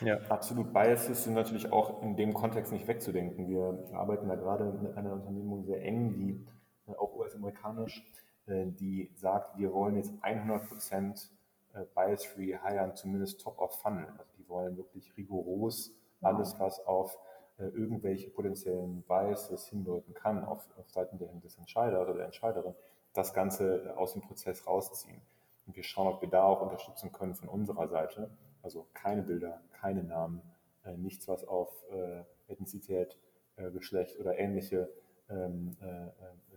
Ja, 0.00 0.18
absolut. 0.28 0.72
Biases 0.72 1.24
sind 1.24 1.34
natürlich 1.34 1.70
auch 1.70 2.02
in 2.02 2.16
dem 2.16 2.32
Kontext 2.32 2.72
nicht 2.72 2.88
wegzudenken. 2.88 3.48
Wir 3.48 3.84
arbeiten 3.92 4.28
da 4.28 4.34
gerade 4.34 4.64
mit 4.64 4.96
einer 4.96 5.12
Unternehmung 5.12 5.64
sehr 5.64 5.82
eng, 5.82 6.14
die 6.14 6.46
äh, 6.86 6.96
auch 6.96 7.14
US-amerikanisch, 7.14 8.02
äh, 8.46 8.66
die 8.66 9.10
sagt, 9.14 9.58
wir 9.58 9.72
wollen 9.72 9.96
jetzt 9.96 10.12
100% 10.22 11.28
äh, 11.74 11.84
bias-free 11.94 12.58
hiren, 12.62 12.96
zumindest 12.96 13.42
top 13.42 13.58
of 13.58 13.78
funnel. 13.80 14.06
Also 14.18 14.32
die 14.38 14.48
wollen 14.48 14.76
wirklich 14.76 15.14
rigoros 15.16 15.92
alles, 16.22 16.58
was 16.58 16.84
auf 16.86 17.18
irgendwelche 17.58 18.30
potenziellen 18.30 19.02
Biases 19.02 19.66
hindeuten 19.66 20.14
kann, 20.14 20.44
auf, 20.44 20.66
auf 20.78 20.88
Seiten 20.88 21.18
des 21.18 21.58
Entscheiders 21.58 22.00
oder 22.00 22.14
der 22.14 22.24
Entscheiderin, 22.24 22.74
das 23.12 23.34
Ganze 23.34 23.94
aus 23.98 24.14
dem 24.14 24.22
Prozess 24.22 24.66
rausziehen. 24.66 25.20
Und 25.66 25.76
wir 25.76 25.82
schauen, 25.82 26.06
ob 26.06 26.22
wir 26.22 26.30
da 26.30 26.44
auch 26.44 26.62
unterstützen 26.62 27.12
können 27.12 27.34
von 27.34 27.50
unserer 27.50 27.88
Seite. 27.88 28.30
Also 28.62 28.86
keine 28.94 29.22
Bilder, 29.22 29.60
keine 29.72 30.02
Namen, 30.02 30.42
äh, 30.84 30.96
nichts, 30.96 31.28
was 31.28 31.46
auf 31.46 31.70
äh, 31.92 32.22
Ethnizität, 32.52 33.18
äh, 33.56 33.70
Geschlecht 33.70 34.18
oder 34.18 34.38
ähnliche 34.38 34.88
ähm, 35.28 35.76
äh, 35.80 35.86
äh, 35.86 36.10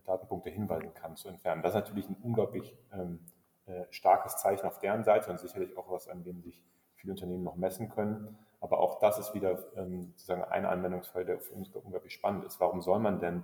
Datenpunkte 0.05 0.49
hinweisen 0.49 0.93
kann, 0.93 1.15
zu 1.15 1.29
entfernen. 1.29 1.61
Das 1.61 1.71
ist 1.73 1.81
natürlich 1.81 2.09
ein 2.09 2.17
unglaublich 2.21 2.75
ähm, 2.91 3.19
äh, 3.65 3.85
starkes 3.91 4.37
Zeichen 4.37 4.65
auf 4.65 4.79
deren 4.79 5.03
Seite 5.03 5.31
und 5.31 5.39
sicherlich 5.39 5.77
auch 5.77 5.89
was, 5.89 6.07
an 6.07 6.23
dem 6.23 6.41
sich 6.41 6.63
viele 6.95 7.13
Unternehmen 7.13 7.43
noch 7.43 7.55
messen 7.55 7.89
können. 7.89 8.37
Aber 8.59 8.79
auch 8.79 8.99
das 8.99 9.19
ist 9.19 9.33
wieder 9.33 9.59
ähm, 9.75 10.07
sozusagen 10.11 10.43
ein 10.43 10.65
Anwendungsfall, 10.65 11.25
der 11.25 11.39
für 11.39 11.53
uns 11.53 11.69
unglaublich 11.69 12.13
spannend 12.13 12.45
ist. 12.45 12.59
Warum 12.59 12.81
soll 12.81 12.99
man 12.99 13.19
denn 13.19 13.43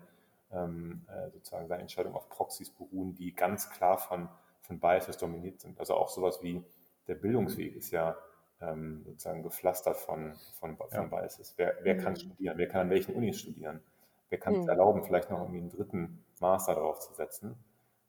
ähm, 0.52 1.06
äh, 1.10 1.30
sozusagen 1.32 1.68
seine 1.68 1.82
Entscheidung 1.82 2.16
auf 2.16 2.30
Proxys 2.30 2.70
beruhen, 2.70 3.16
die 3.16 3.34
ganz 3.34 3.70
klar 3.70 3.98
von, 3.98 4.30
von 4.62 4.80
Biases 4.80 5.18
dominiert 5.18 5.60
sind? 5.60 5.80
Also 5.80 5.96
auch 5.96 6.10
sowas 6.10 6.42
wie 6.42 6.64
der 7.08 7.16
Bildungsweg 7.16 7.76
ist 7.76 7.92
ja 7.92 8.18
ähm, 8.62 9.04
sozusagen 9.06 9.44
gepflastert 9.44 9.98
von, 9.98 10.36
von, 10.60 10.78
von 10.78 10.90
Ja. 10.92 11.04
Biases. 11.10 11.54
Wer, 11.58 11.78
wer 11.84 11.98
kann 11.98 12.14
Mhm. 12.14 12.16
studieren? 12.16 12.58
Wer 12.58 12.68
kann 12.68 12.82
an 12.82 12.90
welchen 12.90 13.16
Unis 13.16 13.40
studieren? 13.40 13.82
Wer 14.30 14.40
kann 14.40 14.54
es 14.56 14.60
Mhm. 14.64 14.70
erlauben, 14.70 15.04
vielleicht 15.04 15.30
noch 15.30 15.40
irgendwie 15.42 15.60
einen 15.60 15.70
dritten 15.70 16.24
Master 16.40 16.76
drauf 16.76 17.00
zu 17.00 17.14
setzen? 17.14 17.56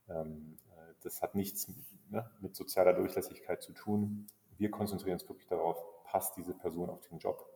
Ähm, 0.09 0.59
äh, 0.77 0.93
das 1.03 1.23
hat 1.23 1.35
nichts 1.35 1.69
ne, 2.11 2.31
mit 2.41 2.57
sozialer 2.57 2.93
Durchlässigkeit 2.95 3.63
zu 3.63 3.73
tun. 3.73 4.27
Wir 4.59 4.71
konzentrieren 4.71 5.15
uns 5.15 5.29
wirklich 5.29 5.47
darauf, 5.49 5.79
passt 6.05 6.37
diese 6.37 6.55
Person 6.55 6.91
auf 6.91 7.07
den 7.09 7.19
Job 7.19 7.47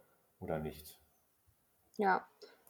oder 0.40 0.58
nicht. 0.58 0.98
Ja, 1.96 2.26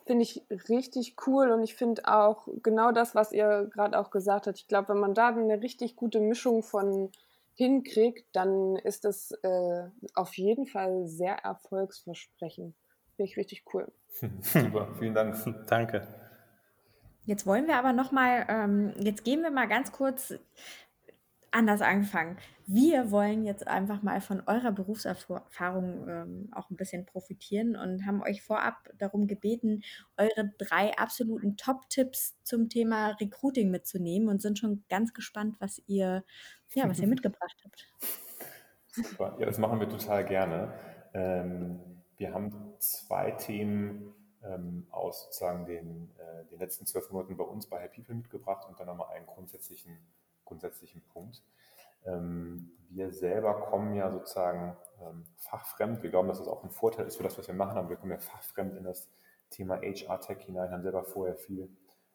finde 0.07 0.23
ich 0.23 0.43
richtig 0.69 1.17
cool 1.27 1.51
und 1.51 1.63
ich 1.63 1.75
finde 1.75 2.07
auch 2.07 2.47
genau 2.63 2.93
das, 2.93 3.15
was 3.15 3.33
ihr 3.33 3.69
gerade 3.73 3.99
auch 3.99 4.11
gesagt 4.11 4.47
habt. 4.47 4.59
Ich 4.59 4.69
glaube, 4.69 4.91
wenn 4.91 4.99
man 4.99 5.15
da 5.15 5.29
eine 5.29 5.61
richtig 5.63 5.97
gute 5.97 6.21
Mischung 6.21 6.63
von 6.63 7.11
hinkriegt, 7.55 8.27
dann 8.33 8.77
ist 8.77 9.05
das 9.05 9.33
äh, 9.43 9.89
auf 10.15 10.35
jeden 10.35 10.67
Fall 10.67 11.07
sehr 11.07 11.37
erfolgsversprechend. 11.37 12.75
Finde 13.17 13.31
ich 13.31 13.37
richtig 13.37 13.65
cool. 13.73 13.91
Super, 14.41 14.95
vielen 14.99 15.15
Dank. 15.15 15.37
Danke. 15.69 16.07
Jetzt 17.27 17.47
wollen 17.47 17.67
wir 17.67 17.77
aber 17.77 17.93
noch 17.93 18.13
mal, 18.13 18.45
ähm, 18.49 18.93
jetzt 18.99 19.25
gehen 19.25 19.43
wir 19.43 19.51
mal 19.51 19.67
ganz 19.67 19.93
kurz 19.93 20.35
anders 21.55 21.81
angefangen. 21.83 22.37
Wir 22.67 23.11
wollen 23.11 23.45
jetzt 23.45 23.67
einfach 23.67 24.03
mal 24.03 24.21
von 24.21 24.43
eurer 24.47 24.73
Berufserfahrung 24.73 26.09
ähm, 26.09 26.49
auch 26.53 26.69
ein 26.69 26.77
bisschen 26.77 27.07
profitieren 27.07 27.77
und 27.77 28.05
haben 28.07 28.23
euch 28.23 28.43
vorab 28.43 28.91
darum 28.99 29.29
gebeten, 29.29 29.83
eure 30.17 30.51
drei 30.59 30.97
absoluten 30.99 31.57
Top-Tipps 31.57 32.35
zum 32.43 32.69
Thema 32.69 33.11
Recruiting 33.21 33.71
mitzunehmen 33.71 34.29
und 34.29 34.43
sind 34.43 34.59
schon 34.59 34.85
ganz 34.89 35.15
gespannt, 35.15 35.57
was 35.61 35.81
ihr, 35.87 36.25
ja, 36.75 36.89
was 36.89 36.99
ihr 36.99 37.07
mitgebracht 37.09 37.57
habt. 37.65 37.89
Super. 38.89 39.37
Ja, 39.39 39.47
das 39.47 39.59
machen 39.59 39.81
wir 39.81 39.89
total 39.89 40.25
gerne. 40.25 40.73
Ähm, 41.15 41.81
wir 42.17 42.33
haben 42.33 42.75
zwei 42.79 43.33
Themen 43.33 44.15
ähm, 44.45 44.87
aus 44.91 45.25
sozusagen 45.25 45.67
den, 45.67 46.11
äh, 46.19 46.45
den 46.47 46.59
letzten 46.59 46.87
zwölf 46.87 47.11
Monaten 47.11 47.37
bei 47.37 47.45
uns 47.45 47.67
bei 47.67 47.81
Happy 47.81 48.03
People 48.03 48.17
mitgebracht 48.17 48.67
und 48.69 48.79
dann 48.79 48.87
nochmal 48.87 49.09
einen 49.15 49.27
grundsätzlichen, 49.27 49.99
grundsätzlichen 50.45 51.03
Punkt. 51.13 51.43
Ähm, 52.05 52.71
wir 52.91 53.11
selber 53.13 53.55
kommen 53.63 53.95
ja 53.95 54.11
sozusagen 54.11 54.77
ähm, 55.01 55.25
fachfremd. 55.39 56.03
Wir 56.03 56.11
glauben, 56.11 56.29
dass 56.29 56.39
das 56.39 56.49
auch 56.49 56.63
ein 56.63 56.71
Vorteil 56.71 57.07
ist 57.07 57.17
für 57.17 57.23
das, 57.23 57.39
was 57.39 57.49
wir 57.49 57.55
machen, 57.55 57.79
aber 57.79 57.89
wir 57.89 57.97
kommen 57.97 58.13
ja 58.13 58.19
fachfremd 58.19 58.77
in 58.77 58.85
das 58.85 59.09
Thema 59.51 59.77
HR-Tech 59.77 60.45
hinein, 60.45 60.71
haben 60.71 60.83
selber 60.83 61.05
vorher 61.05 61.37
viel 61.37 61.69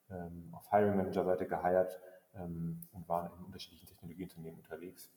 ähm, 0.09 0.49
auf 0.53 0.69
Hiring 0.71 0.95
Manager-Seite 0.95 1.47
geheiert 1.47 1.99
ähm, 2.35 2.81
und 2.91 3.07
waren 3.07 3.31
in 3.37 3.45
unterschiedlichen 3.45 3.87
Technologieunternehmen 3.87 4.59
unterwegs. 4.59 5.09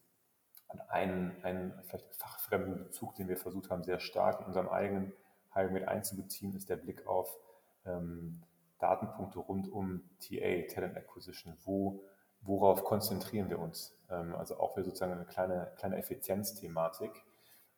Und 0.68 0.80
einen, 0.90 1.44
einen 1.44 1.74
vielleicht 1.84 2.14
fachfremden 2.14 2.78
Bezug, 2.84 3.14
den 3.14 3.28
wir 3.28 3.36
versucht 3.36 3.70
haben, 3.70 3.84
sehr 3.84 4.00
stark 4.00 4.40
in 4.40 4.46
unserem 4.46 4.68
eigenen 4.68 5.12
Hiring 5.54 5.74
mit 5.74 5.88
einzubeziehen, 5.88 6.54
ist 6.54 6.70
der 6.70 6.76
Blick 6.76 7.06
auf 7.06 7.36
ähm, 7.84 8.42
Datenpunkte 8.78 9.38
rund 9.38 9.70
um 9.70 10.02
TA, 10.18 10.66
Talent 10.72 10.96
Acquisition. 10.96 11.56
Wo, 11.64 12.02
worauf 12.40 12.84
konzentrieren 12.84 13.50
wir 13.50 13.58
uns? 13.58 13.94
Ähm, 14.10 14.34
also 14.34 14.58
auch 14.58 14.74
für 14.74 14.82
sozusagen 14.82 15.12
eine 15.12 15.24
kleine, 15.24 15.72
kleine 15.76 15.98
Effizienzthematik. 15.98 17.10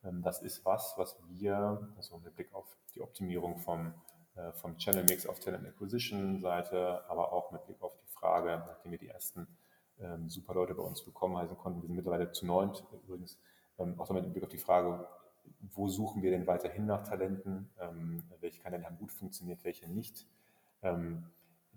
Ähm, 0.03 0.21
das 0.21 0.41
ist 0.41 0.65
was, 0.65 0.93
was 0.97 1.17
wir, 1.27 1.87
also 1.97 2.17
mit 2.19 2.35
Blick 2.35 2.53
auf 2.53 2.77
die 2.93 3.01
Optimierung 3.01 3.57
vom, 3.57 3.93
äh, 4.35 4.51
vom 4.53 4.77
Channel 4.77 5.03
Mix 5.03 5.27
auf 5.27 5.39
Talent 5.39 5.67
Acquisition 5.67 6.39
Seite, 6.39 7.03
aber 7.09 7.33
auch 7.33 7.51
mit 7.51 7.65
Blick 7.65 7.81
auf 7.81 7.95
die 7.97 8.04
Frage, 8.25 8.63
nachdem 8.67 8.91
wir 8.91 8.97
die 8.97 9.09
ersten 9.09 9.47
ähm, 9.99 10.27
super 10.29 10.55
Leute 10.55 10.73
bei 10.73 10.81
uns 10.81 11.03
bekommen 11.03 11.37
heißen 11.37 11.57
konnten. 11.57 11.81
Wir 11.81 11.87
sind 11.87 11.95
mittlerweile 11.95 12.31
zu 12.31 12.45
neunt 12.45 12.83
übrigens. 13.05 13.37
Ähm, 13.77 13.99
auch 13.99 14.07
damit 14.07 14.25
im 14.25 14.31
Blick 14.31 14.43
auf 14.43 14.49
die 14.49 14.57
Frage, 14.57 15.07
wo 15.73 15.87
suchen 15.87 16.23
wir 16.23 16.31
denn 16.31 16.47
weiterhin 16.47 16.87
nach 16.87 17.03
Talenten? 17.03 17.69
Ähm, 17.79 18.23
welche 18.41 18.61
Kanäle 18.61 18.83
haben 18.83 18.97
gut 18.97 19.11
funktioniert, 19.11 19.63
welche 19.63 19.87
nicht? 19.87 20.25
Ähm, 20.81 21.25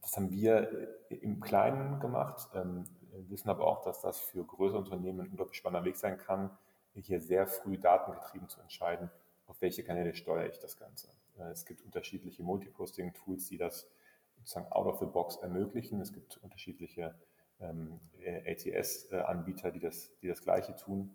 das 0.00 0.16
haben 0.16 0.30
wir 0.30 0.88
im 1.10 1.40
Kleinen 1.40 2.00
gemacht, 2.00 2.48
ähm, 2.54 2.84
wissen 3.28 3.50
aber 3.50 3.66
auch, 3.66 3.82
dass 3.82 4.00
das 4.00 4.18
für 4.20 4.44
größere 4.44 4.78
Unternehmen 4.78 5.20
ein 5.20 5.28
unglaublich 5.28 5.58
spannender 5.58 5.84
Weg 5.84 5.96
sein 5.96 6.16
kann, 6.16 6.50
hier 6.94 7.20
sehr 7.20 7.46
früh 7.46 7.76
datengetrieben 7.76 8.48
zu 8.48 8.60
entscheiden, 8.60 9.10
auf 9.48 9.60
welche 9.60 9.84
Kanäle 9.84 10.14
steuere 10.14 10.48
ich 10.48 10.58
das 10.60 10.78
Ganze. 10.78 11.08
Äh, 11.38 11.50
es 11.50 11.66
gibt 11.66 11.82
unterschiedliche 11.82 12.42
Multiposting-Tools, 12.42 13.48
die 13.48 13.58
das 13.58 13.88
sozusagen 14.38 14.70
out 14.72 14.86
of 14.86 14.98
the 15.00 15.06
box 15.06 15.36
ermöglichen. 15.36 16.00
Es 16.00 16.12
gibt 16.12 16.38
unterschiedliche 16.38 17.14
ähm, 17.60 18.00
ATS-Anbieter, 18.46 19.70
die 19.70 19.80
das, 19.80 20.10
die 20.22 20.28
das 20.28 20.42
Gleiche 20.42 20.74
tun. 20.76 21.14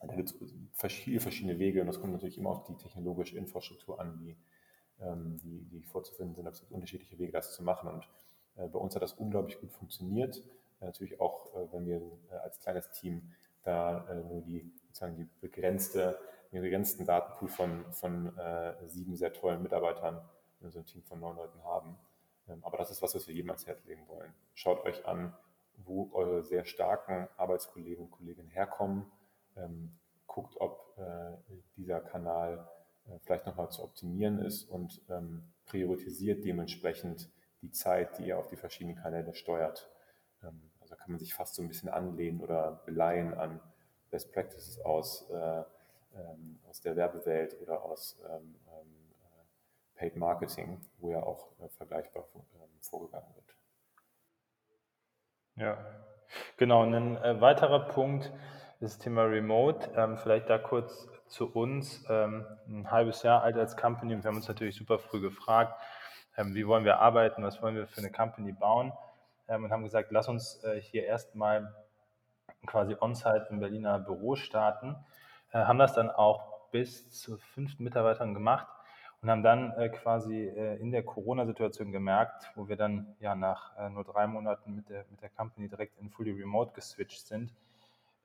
Da 0.00 0.14
gibt 0.14 0.30
es 0.30 0.92
viele 0.92 1.20
verschiedene 1.20 1.58
Wege 1.58 1.80
und 1.80 1.86
das 1.86 2.00
kommt 2.00 2.12
natürlich 2.12 2.38
immer 2.38 2.50
auf 2.50 2.64
die 2.64 2.76
technologische 2.76 3.36
Infrastruktur 3.36 4.00
an, 4.00 4.18
die, 4.18 4.36
ähm, 5.00 5.36
die, 5.38 5.64
die 5.64 5.82
vorzufinden 5.82 6.34
sind. 6.34 6.46
Es 6.46 6.60
gibt 6.60 6.72
unterschiedliche 6.72 7.18
Wege, 7.18 7.32
das 7.32 7.54
zu 7.54 7.62
machen 7.62 7.88
und 7.88 8.08
äh, 8.56 8.66
bei 8.68 8.78
uns 8.78 8.94
hat 8.94 9.02
das 9.02 9.12
unglaublich 9.14 9.60
gut 9.60 9.72
funktioniert. 9.72 10.42
Äh, 10.80 10.86
natürlich 10.86 11.20
auch, 11.20 11.54
äh, 11.54 11.72
wenn 11.72 11.86
wir 11.86 12.00
äh, 12.30 12.36
als 12.42 12.58
kleines 12.60 12.90
Team 12.92 13.30
da 13.62 14.06
äh, 14.08 14.14
nur 14.14 14.40
die, 14.40 14.72
sozusagen 14.86 15.16
die 15.16 15.28
begrenzte, 15.40 16.18
den 16.52 16.62
begrenzten 16.62 17.04
Datenpool 17.04 17.48
von, 17.48 17.92
von 17.92 18.36
äh, 18.38 18.74
sieben 18.86 19.16
sehr 19.16 19.32
tollen 19.32 19.62
Mitarbeitern 19.62 20.20
in 20.60 20.70
einem 20.72 20.86
Team 20.86 21.02
von 21.02 21.20
neun 21.20 21.36
Leuten 21.36 21.62
haben. 21.62 21.96
Ähm, 22.50 22.62
aber 22.62 22.76
das 22.78 22.90
ist 22.90 23.02
was, 23.02 23.14
was 23.14 23.26
wir 23.28 23.34
jedem 23.34 23.50
ans 23.50 23.66
Herz 23.66 23.84
legen 23.84 24.06
wollen. 24.08 24.32
Schaut 24.54 24.84
euch 24.84 25.06
an, 25.06 25.34
wo 25.78 26.10
eure 26.12 26.42
sehr 26.42 26.64
starken 26.64 27.28
Arbeitskollegen 27.36 28.04
und 28.04 28.10
Kolleginnen 28.10 28.48
herkommen. 28.48 29.10
Ähm, 29.56 29.92
guckt, 30.26 30.56
ob 30.60 30.94
äh, 30.98 31.36
dieser 31.76 32.00
Kanal 32.00 32.68
äh, 33.06 33.18
vielleicht 33.20 33.46
nochmal 33.46 33.70
zu 33.70 33.82
optimieren 33.82 34.38
ist 34.38 34.64
und 34.64 35.00
ähm, 35.08 35.42
priorisiert 35.66 36.44
dementsprechend 36.44 37.30
die 37.62 37.70
Zeit, 37.70 38.18
die 38.18 38.26
ihr 38.26 38.38
auf 38.38 38.48
die 38.48 38.56
verschiedenen 38.56 38.96
Kanäle 38.96 39.34
steuert. 39.34 39.90
Also 40.80 40.96
kann 40.96 41.10
man 41.10 41.18
sich 41.20 41.34
fast 41.34 41.54
so 41.54 41.62
ein 41.62 41.68
bisschen 41.68 41.88
anlehnen 41.88 42.40
oder 42.40 42.82
beleihen 42.86 43.34
an 43.34 43.60
Best 44.10 44.32
Practices 44.32 44.80
aus, 44.80 45.28
äh, 45.30 45.62
aus 46.68 46.80
der 46.80 46.96
Werbewelt 46.96 47.60
oder 47.60 47.84
aus 47.84 48.18
ähm, 48.28 48.56
äh, 48.66 48.69
Paid 50.00 50.16
Marketing, 50.16 50.80
wo 50.98 51.10
ja 51.10 51.22
auch 51.22 51.52
äh, 51.60 51.68
vergleichbar 51.76 52.24
vorgegangen 52.80 53.34
wird. 53.34 53.54
Ja, 55.56 55.76
genau. 56.56 56.84
Ein 56.84 57.18
äh, 57.18 57.38
weiterer 57.42 57.80
Punkt 57.88 58.32
ist 58.80 58.94
das 58.94 58.98
Thema 58.98 59.24
Remote. 59.24 59.90
Ähm, 59.94 60.16
vielleicht 60.16 60.48
da 60.48 60.56
kurz 60.56 61.06
zu 61.26 61.52
uns. 61.52 62.02
Ähm, 62.08 62.46
ein 62.66 62.90
halbes 62.90 63.22
Jahr 63.22 63.42
alt 63.42 63.58
als 63.58 63.76
Company 63.76 64.14
und 64.14 64.24
wir 64.24 64.28
haben 64.28 64.36
uns 64.36 64.48
natürlich 64.48 64.74
super 64.74 64.98
früh 64.98 65.20
gefragt, 65.20 65.78
ähm, 66.38 66.54
wie 66.54 66.66
wollen 66.66 66.86
wir 66.86 67.00
arbeiten, 67.00 67.42
was 67.42 67.60
wollen 67.60 67.74
wir 67.74 67.86
für 67.86 67.98
eine 67.98 68.10
Company 68.10 68.52
bauen 68.52 68.94
ähm, 69.48 69.64
und 69.64 69.70
haben 69.70 69.82
gesagt, 69.82 70.12
lass 70.12 70.28
uns 70.28 70.64
äh, 70.64 70.80
hier 70.80 71.04
erstmal 71.04 71.74
quasi 72.66 72.96
on-site 72.98 73.48
im 73.50 73.60
Berliner 73.60 73.98
Büro 73.98 74.34
starten. 74.34 74.96
Äh, 75.52 75.58
haben 75.58 75.78
das 75.78 75.92
dann 75.92 76.08
auch 76.08 76.70
bis 76.70 77.10
zu 77.10 77.36
fünf 77.36 77.78
Mitarbeitern 77.78 78.32
gemacht 78.32 78.66
und 79.22 79.30
haben 79.30 79.42
dann 79.42 79.72
äh, 79.72 79.88
quasi 79.90 80.46
äh, 80.46 80.76
in 80.76 80.90
der 80.92 81.02
Corona-Situation 81.02 81.92
gemerkt, 81.92 82.50
wo 82.54 82.68
wir 82.68 82.76
dann 82.76 83.14
ja 83.20 83.34
nach 83.34 83.76
äh, 83.78 83.90
nur 83.90 84.04
drei 84.04 84.26
Monaten 84.26 84.74
mit 84.74 84.88
der, 84.88 85.04
mit 85.10 85.20
der 85.20 85.28
Company 85.30 85.68
direkt 85.68 85.98
in 85.98 86.10
Fully 86.10 86.32
Remote 86.32 86.72
geswitcht 86.72 87.26
sind, 87.26 87.52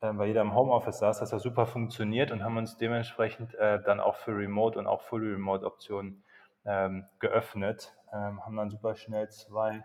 äh, 0.01 0.11
weil 0.13 0.27
jeder 0.27 0.41
im 0.41 0.55
Homeoffice 0.55 0.99
saß, 0.99 1.19
dass 1.19 1.31
das 1.31 1.43
super 1.43 1.65
funktioniert 1.65 2.31
und 2.31 2.43
haben 2.43 2.57
uns 2.57 2.77
dementsprechend 2.77 3.55
äh, 3.55 3.81
dann 3.83 3.99
auch 3.99 4.15
für 4.15 4.37
Remote 4.37 4.79
und 4.79 4.87
auch 4.87 5.01
Fully 5.01 5.33
Remote 5.33 5.65
Optionen 5.65 6.23
ähm, 6.65 7.05
geöffnet, 7.19 7.93
ähm, 8.13 8.45
haben 8.45 8.55
dann 8.55 8.69
super 8.69 8.95
schnell 8.95 9.29
zwei 9.29 9.83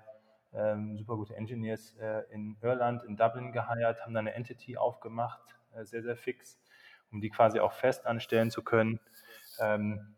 ähm, 0.52 0.96
super 0.96 1.16
gute 1.16 1.36
Engineers 1.36 1.96
äh, 2.00 2.22
in 2.30 2.56
Irland, 2.60 3.04
in 3.04 3.16
Dublin 3.16 3.52
geheiert, 3.52 4.02
haben 4.02 4.14
dann 4.14 4.26
eine 4.26 4.34
Entity 4.34 4.76
aufgemacht, 4.76 5.40
sehr, 5.82 6.02
sehr 6.02 6.16
fix, 6.16 6.58
um 7.12 7.20
die 7.20 7.30
quasi 7.30 7.60
auch 7.60 7.70
fest 7.70 8.04
anstellen 8.04 8.50
zu 8.50 8.62
können, 8.62 8.98
ähm, 9.60 10.16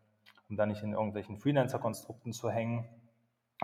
um 0.53 0.57
da 0.57 0.67
nicht 0.67 0.83
in 0.83 0.93
irgendwelchen 0.93 1.35
Freelancer-Konstrukten 1.37 2.31
zu 2.31 2.47
hängen, 2.51 2.87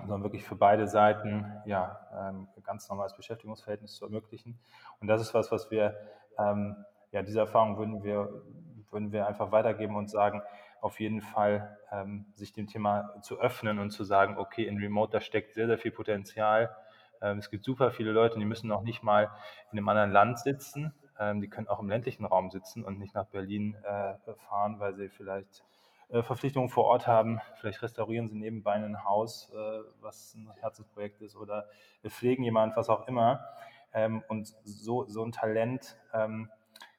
sondern 0.02 0.23
wirklich 0.23 0.43
für 0.43 0.56
beide 0.56 0.88
Seiten 0.88 1.45
ja, 1.65 1.99
ähm, 2.17 2.47
ganz 2.63 2.89
normales 2.89 3.15
Beschäftigungsverhältnis 3.15 3.93
zu 3.93 4.06
ermöglichen. 4.06 4.60
Und 4.99 5.08
das 5.08 5.21
ist 5.21 5.36
was, 5.36 5.52
was 5.52 5.69
wir, 5.69 5.95
ähm, 6.39 6.75
ja, 7.12 7.21
diese 7.21 7.41
Erfahrung 7.41 7.78
würden 7.78 8.04
wir, 8.04 8.41
würden 8.89 9.12
wir 9.12 9.28
einfach 9.28 9.52
weitergeben 9.52 9.95
und 9.97 10.10
sagen, 10.10 10.41
auf 10.82 10.99
jeden 10.99 11.21
Fall 11.21 11.78
ähm, 11.91 12.25
sich 12.34 12.54
dem 12.54 12.65
Thema 12.65 13.21
zu 13.21 13.39
öffnen 13.39 13.78
und 13.78 13.91
zu 13.91 14.04
sagen, 14.04 14.39
okay, 14.39 14.65
in 14.65 14.80
Remote, 14.80 15.12
da 15.12 15.21
steckt 15.21 15.54
sehr, 15.54 15.67
sehr 15.67 15.78
viel 15.78 15.91
Potenzial. 15.91 16.75
Ähm, 17.21 17.38
es 17.38 17.52
gibt 17.52 17.65
super 17.65 17.91
viele 17.91 18.13
Leute, 18.13 18.39
die 18.39 18.45
müssen 18.45 18.67
noch 18.67 18.82
nicht 18.82 19.04
mal 19.04 19.30
in 19.71 19.78
einem 19.78 19.89
anderen 19.89 20.12
Land 20.12 20.39
sitzen. 20.39 20.91
Ähm, 21.19 21.39
die 21.39 21.49
können 21.49 21.67
auch 21.67 21.82
im 21.82 21.89
ländlichen 21.89 22.25
Raum 22.25 22.49
sitzen 22.49 22.84
und 22.84 22.97
nicht 22.97 23.13
nach 23.13 23.28
Berlin 23.28 23.75
äh, 23.84 24.15
fahren, 24.47 24.80
weil 24.80 24.95
sie 24.95 25.10
vielleicht 25.10 25.63
Verpflichtungen 26.12 26.69
vor 26.69 26.86
Ort 26.86 27.06
haben. 27.06 27.39
Vielleicht 27.56 27.82
restaurieren 27.84 28.28
sie 28.30 28.38
nebenbei 28.38 28.74
ein 28.74 29.04
Haus, 29.04 29.52
äh, 29.54 29.82
was 30.02 30.34
ein 30.34 30.52
Herzensprojekt 30.60 31.22
ist, 31.22 31.36
oder 31.36 31.67
pflegen 32.08 32.43
jemand, 32.43 32.76
was 32.76 32.89
auch 32.89 33.08
immer. 33.08 33.45
Ähm, 33.93 34.24
und 34.28 34.56
so, 34.63 35.06
so 35.08 35.24
ein 35.24 35.32
Talent 35.32 35.98
ähm, 36.13 36.50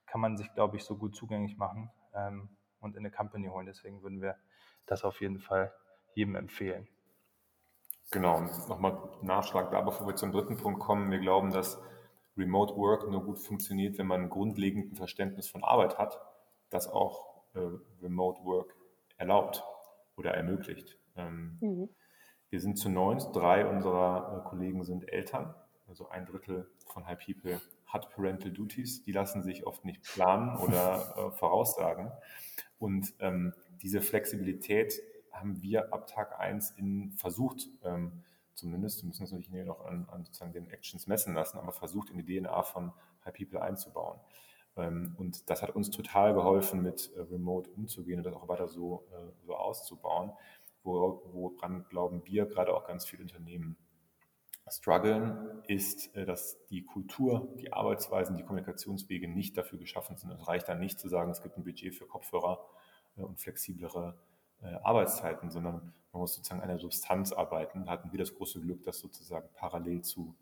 kann 0.06 0.20
man 0.20 0.36
sich, 0.36 0.52
glaube 0.54 0.76
ich, 0.76 0.84
so 0.84 0.96
gut 0.96 1.16
zugänglich 1.16 1.56
machen. 1.56 1.90
Ähm, 2.14 2.50
und 2.80 2.96
in 2.96 3.00
eine 3.00 3.10
Company 3.10 3.48
holen. 3.48 3.66
Deswegen 3.66 4.02
würden 4.02 4.22
wir 4.22 4.36
das 4.86 5.04
auf 5.04 5.20
jeden 5.20 5.38
Fall 5.38 5.72
jedem 6.14 6.34
empfehlen. 6.34 6.88
Genau, 8.10 8.40
nochmal 8.68 8.98
Nachschlag 9.22 9.70
da, 9.70 9.80
bevor 9.82 10.06
wir 10.06 10.16
zum 10.16 10.32
dritten 10.32 10.56
Punkt 10.56 10.80
kommen. 10.80 11.10
Wir 11.10 11.20
glauben, 11.20 11.52
dass 11.52 11.80
Remote 12.36 12.74
Work 12.76 13.08
nur 13.08 13.22
gut 13.22 13.38
funktioniert, 13.38 13.98
wenn 13.98 14.06
man 14.06 14.22
ein 14.22 14.30
grundlegendes 14.30 14.98
Verständnis 14.98 15.48
von 15.48 15.62
Arbeit 15.62 15.98
hat, 15.98 16.20
das 16.70 16.88
auch 16.88 17.44
äh, 17.54 17.60
Remote 18.02 18.42
Work 18.44 18.74
erlaubt 19.20 19.62
oder 20.16 20.34
ermöglicht. 20.34 20.98
Ähm, 21.16 21.58
mhm. 21.60 21.88
Wir 22.48 22.60
sind 22.60 22.78
zu 22.78 22.88
neun, 22.88 23.18
drei 23.32 23.66
unserer 23.66 24.42
äh, 24.44 24.48
Kollegen 24.48 24.82
sind 24.82 25.08
Eltern, 25.08 25.54
also 25.86 26.08
ein 26.08 26.26
Drittel 26.26 26.68
von 26.86 27.06
High 27.06 27.24
People 27.24 27.60
hat 27.86 28.10
Parental 28.10 28.52
Duties, 28.52 29.02
die 29.02 29.12
lassen 29.12 29.42
sich 29.42 29.66
oft 29.66 29.84
nicht 29.84 30.02
planen 30.02 30.56
oder 30.56 31.14
äh, 31.16 31.30
voraussagen. 31.32 32.10
Und 32.78 33.12
ähm, 33.18 33.52
diese 33.82 34.00
Flexibilität 34.00 34.94
haben 35.32 35.60
wir 35.62 35.92
ab 35.92 36.06
Tag 36.06 36.38
1 36.38 36.72
in, 36.72 37.12
versucht, 37.12 37.68
ähm, 37.84 38.24
zumindest, 38.54 39.02
wir 39.02 39.08
müssen 39.08 39.22
das 39.22 39.32
natürlich 39.32 39.66
noch 39.66 39.84
an, 39.84 40.08
an, 40.10 40.24
sozusagen 40.24 40.52
den 40.52 40.70
Actions 40.70 41.06
messen 41.06 41.34
lassen, 41.34 41.58
aber 41.58 41.72
versucht 41.72 42.10
in 42.10 42.18
die 42.18 42.40
DNA 42.40 42.62
von 42.62 42.92
High 43.24 43.34
People 43.34 43.60
einzubauen. 43.60 44.18
Ähm, 44.80 45.14
und 45.18 45.48
das 45.50 45.62
hat 45.62 45.74
uns 45.74 45.90
total 45.90 46.34
geholfen, 46.34 46.82
mit 46.82 47.10
äh, 47.16 47.20
Remote 47.20 47.70
umzugehen 47.70 48.18
und 48.18 48.24
das 48.24 48.34
auch 48.34 48.48
weiter 48.48 48.68
so, 48.68 49.04
äh, 49.12 49.32
so 49.46 49.54
auszubauen, 49.54 50.32
wo, 50.82 51.22
woran 51.32 51.84
glauben 51.88 52.22
wir 52.24 52.46
gerade 52.46 52.74
auch 52.74 52.86
ganz 52.86 53.04
viele 53.04 53.22
Unternehmen 53.22 53.76
strugglen, 54.68 55.62
ist, 55.66 56.14
äh, 56.14 56.24
dass 56.24 56.64
die 56.66 56.84
Kultur, 56.84 57.54
die 57.58 57.72
Arbeitsweisen, 57.72 58.36
die 58.36 58.44
Kommunikationswege 58.44 59.28
nicht 59.28 59.56
dafür 59.56 59.78
geschaffen 59.78 60.16
sind. 60.16 60.30
Es 60.30 60.46
reicht 60.46 60.68
dann 60.68 60.80
nicht 60.80 60.98
zu 60.98 61.08
sagen, 61.08 61.30
es 61.30 61.42
gibt 61.42 61.56
ein 61.56 61.64
Budget 61.64 61.94
für 61.94 62.06
Kopfhörer 62.06 62.64
und 63.16 63.38
flexiblere 63.40 64.16
Arbeitszeiten, 64.82 65.50
sondern 65.50 65.94
man 66.12 66.20
muss 66.20 66.34
sozusagen 66.34 66.60
an 66.60 66.68
der 66.68 66.78
Substanz 66.78 67.32
arbeiten. 67.32 67.86
Da 67.86 67.92
hatten 67.92 68.12
wir 68.12 68.18
das 68.18 68.34
große 68.34 68.60
Glück, 68.60 68.84
das 68.84 68.98
sozusagen 68.98 69.48
parallel 69.54 70.02
zu 70.02 70.36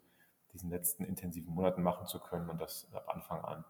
diesen 0.53 0.71
letzten 0.71 1.05
intensiven 1.05 1.55
Monaten 1.55 1.83
machen 1.83 2.07
zu 2.07 2.19
können 2.19 2.51
und 2.51 2.61
das 2.61 2.93
ab 2.93 3.09
Anfang 3.09 3.45
an 3.45 3.65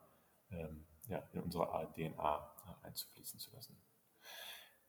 ähm, 0.50 0.84
ja, 1.08 1.22
in 1.32 1.40
unsere 1.40 1.66
DNA 1.94 2.50
einzufließen 2.82 3.38
zu 3.38 3.50
lassen. 3.54 3.76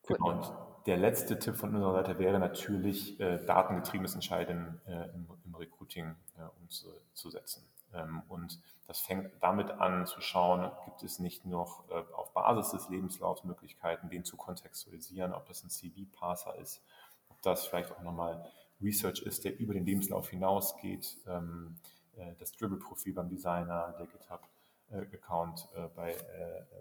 Genau. 0.07 0.29
Und 0.29 0.51
der 0.87 0.97
letzte 0.97 1.37
Tipp 1.37 1.55
von 1.55 1.75
unserer 1.75 1.93
Seite 1.93 2.17
wäre 2.17 2.39
natürlich, 2.39 3.19
äh, 3.19 3.43
datengetriebenes 3.45 4.15
Entscheiden 4.15 4.81
äh, 4.87 5.09
im, 5.13 5.27
im, 5.45 5.55
Recruiting 5.55 6.15
äh, 6.37 6.41
umzusetzen. 6.59 7.63
Ähm, 7.93 8.23
und 8.27 8.59
das 8.87 8.99
fängt 8.99 9.31
damit 9.41 9.69
an 9.69 10.07
zu 10.07 10.19
schauen, 10.21 10.71
gibt 10.85 11.03
es 11.03 11.19
nicht 11.19 11.45
noch 11.45 11.87
äh, 11.89 12.01
auf 12.13 12.33
Basis 12.33 12.71
des 12.71 12.89
Lebenslaufs 12.89 13.43
Möglichkeiten, 13.43 14.09
den 14.09 14.23
zu 14.23 14.35
kontextualisieren, 14.35 15.33
ob 15.33 15.45
das 15.45 15.63
ein 15.63 15.69
CV-Parser 15.69 16.55
ist, 16.55 16.81
ob 17.29 17.39
das 17.43 17.67
vielleicht 17.67 17.91
auch 17.91 18.01
nochmal 18.01 18.49
Research 18.81 19.21
ist, 19.21 19.43
der 19.43 19.59
über 19.59 19.73
den 19.73 19.85
Lebenslauf 19.85 20.29
hinausgeht, 20.29 21.17
ähm, 21.27 21.75
äh, 22.15 22.33
das 22.39 22.51
Dribble-Profil 22.53 23.13
beim 23.13 23.29
Designer, 23.29 23.93
der 23.99 24.07
GitHub-Account 24.07 24.58
äh, 24.91 25.87
bei, 25.95 26.15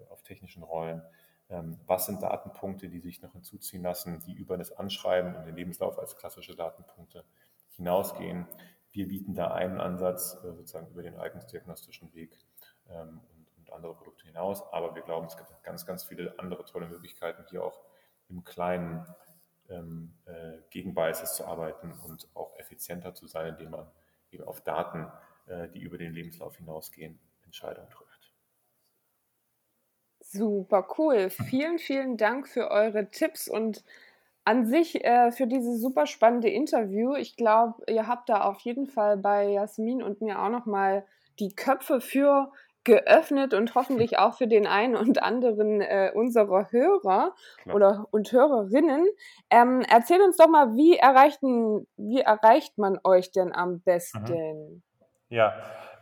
auf 0.09 0.23
technischen 0.23 0.63
Rollen 0.63 1.01
ähm, 1.49 1.79
was 1.87 2.05
sind 2.05 2.21
Datenpunkte, 2.21 2.89
die 2.89 2.99
sich 2.99 3.21
noch 3.21 3.33
hinzuziehen 3.33 3.81
lassen, 3.81 4.19
die 4.19 4.33
über 4.33 4.57
das 4.57 4.71
Anschreiben 4.71 5.35
und 5.35 5.45
den 5.45 5.55
Lebenslauf 5.55 5.97
als 5.97 6.15
klassische 6.15 6.55
Datenpunkte 6.55 7.25
hinausgehen. 7.71 8.45
Wir 8.91 9.07
bieten 9.07 9.33
da 9.33 9.51
einen 9.51 9.79
Ansatz 9.79 10.37
äh, 10.43 10.53
sozusagen 10.53 10.87
über 10.89 11.01
den 11.01 11.17
eignungsdiagnostischen 11.17 12.13
Weg 12.13 12.37
ähm, 12.87 13.21
und, 13.35 13.57
und, 13.57 13.73
andere 13.73 13.95
Produkte 13.95 14.25
hinaus, 14.25 14.61
aber 14.71 14.93
wir 14.93 15.01
glauben, 15.01 15.25
es 15.25 15.37
gibt 15.37 15.49
ganz, 15.63 15.85
ganz 15.85 16.03
viele 16.03 16.37
andere 16.37 16.65
tolle 16.65 16.87
Möglichkeiten, 16.87 17.43
hier 17.49 17.63
auch 17.63 17.79
im 18.29 18.43
Kleinen 18.43 19.05
ähm, 19.69 20.13
äh, 20.25 20.59
gegen 20.69 20.93
Biases 20.93 21.33
zu 21.33 21.45
arbeiten 21.45 21.93
und 22.05 22.27
auch 22.35 22.55
effizienter 22.57 23.15
zu 23.15 23.25
sein, 23.25 23.47
indem 23.47 23.71
man 23.71 23.87
eben 24.31 24.43
auf 24.43 24.61
Daten, 24.61 25.07
äh, 25.47 25.67
die 25.69 25.79
über 25.79 25.97
den 25.97 26.13
Lebenslauf 26.13 26.57
hinausgehen, 26.57 27.19
Entscheidungen 27.49 27.89
trifft. 27.89 28.31
Super 30.21 30.87
cool. 30.97 31.31
Vielen, 31.31 31.79
vielen 31.79 32.15
Dank 32.15 32.47
für 32.47 32.69
eure 32.69 33.09
Tipps 33.09 33.47
und 33.47 33.83
an 34.45 34.67
sich 34.67 35.03
äh, 35.03 35.31
für 35.31 35.47
dieses 35.47 35.81
super 35.81 36.05
spannende 36.05 36.49
Interview. 36.49 37.15
Ich 37.15 37.35
glaube, 37.35 37.83
ihr 37.87 38.05
habt 38.05 38.29
da 38.29 38.41
auf 38.41 38.59
jeden 38.59 38.85
Fall 38.85 39.17
bei 39.17 39.47
Jasmin 39.47 40.03
und 40.03 40.21
mir 40.21 40.39
auch 40.39 40.49
nochmal 40.49 41.05
die 41.39 41.55
Köpfe 41.55 41.99
für 42.01 42.51
geöffnet 42.83 43.53
und 43.55 43.73
hoffentlich 43.75 44.19
auch 44.19 44.35
für 44.35 44.47
den 44.47 44.67
einen 44.67 44.95
und 44.95 45.21
anderen 45.21 45.81
äh, 45.81 46.11
unserer 46.13 46.71
Hörer 46.71 47.33
Klar. 47.63 47.75
oder 47.75 48.07
und 48.11 48.31
Hörerinnen. 48.31 49.07
Ähm, 49.49 49.83
erzähl 49.89 50.21
uns 50.21 50.37
doch 50.37 50.47
mal, 50.47 50.75
wie, 50.75 50.95
erreichten, 50.95 51.87
wie 51.97 52.21
erreicht 52.21 52.77
man 52.77 52.99
euch 53.03 53.31
denn 53.31 53.53
am 53.53 53.71
mhm. 53.71 53.81
besten? 53.81 54.21
Mhm. 54.21 54.83
Ja, 55.29 55.53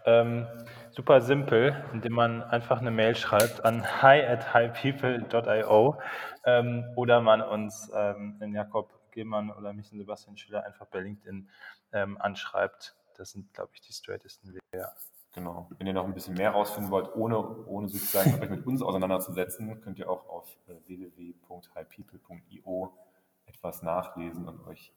ähm, 0.07 0.47
super 0.89 1.21
simpel, 1.21 1.75
indem 1.93 2.13
man 2.13 2.41
einfach 2.41 2.79
eine 2.79 2.89
Mail 2.91 3.15
schreibt 3.15 3.63
an 3.63 4.01
hi 4.01 4.23
at 4.23 4.53
highpeople.io 4.53 5.97
ähm, 6.45 6.85
oder 6.95 7.21
man 7.21 7.41
uns 7.41 7.91
ähm, 7.93 8.37
in 8.41 8.55
Jakob 8.55 8.89
Gehmann 9.11 9.51
oder 9.51 9.73
mich 9.73 9.91
und 9.91 9.99
Sebastian 9.99 10.37
Schiller 10.37 10.63
einfach 10.63 10.87
bei 10.87 11.01
LinkedIn 11.01 11.49
ähm, 11.91 12.17
anschreibt. 12.19 12.95
Das 13.15 13.31
sind, 13.31 13.53
glaube 13.53 13.71
ich, 13.73 13.81
die 13.81 13.91
straightesten 13.93 14.53
Wege. 14.53 14.89
Genau. 15.33 15.69
Wenn 15.77 15.87
ihr 15.87 15.93
noch 15.93 16.05
ein 16.05 16.13
bisschen 16.13 16.35
mehr 16.35 16.51
rausfinden 16.51 16.89
wollt, 16.89 17.13
ohne, 17.15 17.37
ohne 17.65 17.89
sozusagen 17.89 18.41
euch 18.41 18.49
mit 18.49 18.65
uns 18.65 18.81
auseinanderzusetzen, 18.81 19.81
könnt 19.81 19.99
ihr 19.99 20.09
auch 20.09 20.29
auf 20.29 20.57
äh, 20.67 20.75
www.highpeople.io 20.87 22.97
etwas 23.45 23.83
nachlesen 23.83 24.47
und 24.47 24.65
euch, 24.67 24.93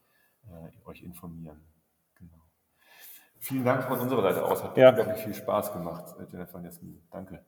äh, 0.48 0.70
euch 0.88 1.02
informieren. 1.02 1.60
Vielen 3.40 3.64
Dank 3.64 3.84
von 3.84 3.98
unserer 3.98 4.22
Seite 4.22 4.44
aus. 4.44 4.62
Hat 4.62 4.76
ja. 4.76 4.90
unglaublich 4.90 5.24
viel 5.24 5.34
Spaß 5.34 5.72
gemacht, 5.72 6.14
äh, 6.18 6.30
Jennifer 6.30 6.56
und 6.56 6.64
Jasmin. 6.64 7.02
Danke. 7.10 7.42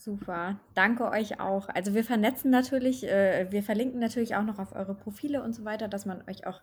Super, 0.00 0.60
danke 0.74 1.10
euch 1.10 1.40
auch. 1.40 1.68
Also 1.68 1.92
wir 1.92 2.04
vernetzen 2.04 2.50
natürlich, 2.50 3.04
äh, 3.04 3.48
wir 3.50 3.62
verlinken 3.62 3.98
natürlich 3.98 4.36
auch 4.36 4.44
noch 4.44 4.60
auf 4.60 4.72
eure 4.72 4.94
Profile 4.94 5.42
und 5.42 5.54
so 5.54 5.64
weiter, 5.64 5.88
dass 5.88 6.06
man 6.06 6.22
euch 6.28 6.46
auch 6.46 6.62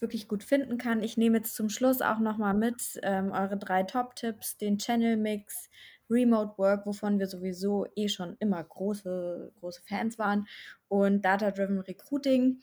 wirklich 0.00 0.28
gut 0.28 0.42
finden 0.42 0.78
kann. 0.78 1.02
Ich 1.02 1.16
nehme 1.16 1.38
jetzt 1.38 1.54
zum 1.54 1.68
Schluss 1.68 2.02
auch 2.02 2.18
nochmal 2.18 2.54
mit 2.54 3.00
ähm, 3.04 3.30
eure 3.30 3.56
drei 3.56 3.84
Top-Tipps, 3.84 4.58
den 4.58 4.78
Channel-Mix, 4.78 5.70
Remote 6.10 6.58
Work, 6.58 6.84
wovon 6.84 7.20
wir 7.20 7.28
sowieso 7.28 7.86
eh 7.96 8.08
schon 8.08 8.36
immer 8.40 8.62
große, 8.62 9.52
große 9.60 9.82
Fans 9.88 10.18
waren, 10.18 10.46
und 10.88 11.24
Data-Driven 11.24 11.78
Recruiting. 11.78 12.60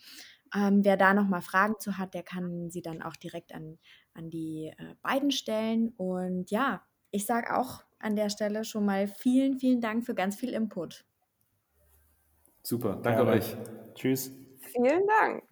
Ähm, 0.54 0.84
wer 0.84 0.98
da 0.98 1.14
nochmal 1.14 1.42
Fragen 1.42 1.76
zu 1.80 1.98
hat, 1.98 2.14
der 2.14 2.24
kann 2.24 2.70
sie 2.72 2.82
dann 2.82 3.02
auch 3.02 3.16
direkt 3.16 3.54
an, 3.54 3.78
an 4.20 4.30
die 4.30 4.74
äh, 4.78 4.96
beiden 5.02 5.32
stellen. 5.32 5.94
Und 5.98 6.52
ja, 6.52 6.82
ich 7.12 7.26
sage 7.26 7.58
auch 7.58 7.84
an 8.00 8.16
der 8.16 8.30
Stelle 8.30 8.64
schon 8.64 8.86
mal 8.86 9.08
vielen, 9.08 9.58
vielen 9.58 9.82
Dank 9.82 10.06
für 10.06 10.14
ganz 10.14 10.36
viel 10.36 10.54
Input. 10.54 11.06
Super, 12.62 13.00
danke 13.02 13.24
ja, 13.24 13.30
euch. 13.32 13.58
Tschüss. 13.96 14.32
Vielen 14.60 15.08
Dank. 15.08 15.44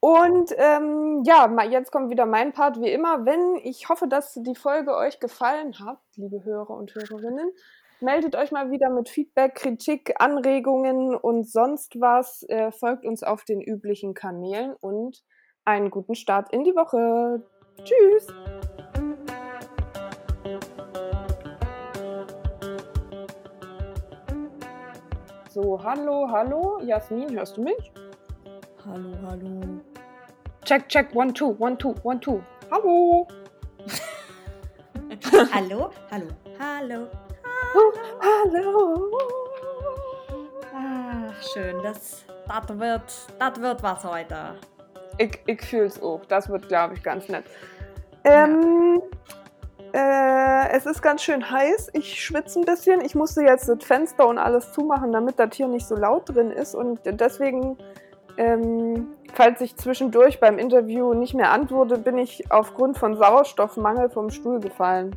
Und 0.00 0.50
ähm, 0.56 1.22
ja, 1.24 1.62
jetzt 1.64 1.92
kommt 1.92 2.10
wieder 2.10 2.26
mein 2.26 2.52
Part, 2.52 2.80
wie 2.80 2.90
immer. 2.90 3.24
Wenn 3.24 3.56
ich 3.62 3.88
hoffe, 3.88 4.08
dass 4.08 4.34
die 4.34 4.56
Folge 4.56 4.96
euch 4.96 5.20
gefallen 5.20 5.78
hat, 5.78 5.98
liebe 6.16 6.42
Hörer 6.44 6.70
und 6.70 6.94
Hörerinnen, 6.94 7.52
meldet 8.00 8.34
euch 8.34 8.50
mal 8.50 8.70
wieder 8.70 8.90
mit 8.90 9.08
Feedback, 9.08 9.54
Kritik, 9.54 10.14
Anregungen 10.18 11.14
und 11.14 11.48
sonst 11.48 12.00
was. 12.00 12.42
Äh, 12.48 12.72
folgt 12.72 13.04
uns 13.04 13.22
auf 13.22 13.44
den 13.44 13.60
üblichen 13.60 14.14
Kanälen 14.14 14.74
und 14.80 15.22
einen 15.64 15.90
guten 15.90 16.14
Start 16.14 16.52
in 16.52 16.64
die 16.64 16.74
Woche. 16.74 17.44
Tschüss! 17.84 18.26
So, 25.50 25.78
hallo, 25.82 26.28
hallo. 26.30 26.80
Jasmin, 26.82 27.36
hörst 27.36 27.56
du 27.56 27.62
mich? 27.62 27.92
Hallo, 28.86 29.10
hallo. 29.26 29.60
Check, 30.64 30.88
check, 30.88 31.14
one, 31.14 31.34
two, 31.34 31.56
one, 31.58 31.76
two, 31.76 31.94
one, 32.04 32.20
two. 32.20 32.42
Hallo. 32.70 33.26
hallo, 35.52 35.90
hallo, 36.10 36.28
hallo. 36.58 37.08
Hallo. 38.20 39.10
Ach, 40.74 41.42
schön. 41.52 41.82
Das, 41.82 42.24
das, 42.46 42.78
wird, 42.78 43.12
das 43.38 43.60
wird 43.60 43.82
was 43.82 44.04
heute. 44.04 44.54
Ich, 45.18 45.40
ich 45.46 45.62
fühle 45.62 45.86
es 45.86 46.02
auch. 46.02 46.24
Das 46.26 46.48
wird, 46.48 46.68
glaube 46.68 46.94
ich, 46.94 47.02
ganz 47.02 47.28
nett. 47.28 47.44
Ähm, 48.24 49.02
ja. 49.92 50.64
äh, 50.64 50.70
es 50.76 50.86
ist 50.86 51.02
ganz 51.02 51.22
schön 51.22 51.50
heiß. 51.50 51.90
Ich 51.92 52.22
schwitze 52.24 52.60
ein 52.60 52.64
bisschen. 52.64 53.00
Ich 53.00 53.14
musste 53.14 53.42
jetzt 53.42 53.68
das 53.68 53.82
Fenster 53.84 54.26
und 54.26 54.38
alles 54.38 54.72
zumachen, 54.72 55.12
damit 55.12 55.38
das 55.38 55.54
hier 55.54 55.68
nicht 55.68 55.86
so 55.86 55.96
laut 55.96 56.28
drin 56.28 56.50
ist. 56.50 56.74
Und 56.74 57.00
deswegen, 57.04 57.76
ähm, 58.36 59.08
falls 59.34 59.60
ich 59.60 59.76
zwischendurch 59.76 60.40
beim 60.40 60.58
Interview 60.58 61.14
nicht 61.14 61.34
mehr 61.34 61.50
antworte, 61.50 61.98
bin 61.98 62.18
ich 62.18 62.50
aufgrund 62.50 62.98
von 62.98 63.16
Sauerstoffmangel 63.16 64.10
vom 64.10 64.30
Stuhl 64.30 64.60
gefallen. 64.60 65.16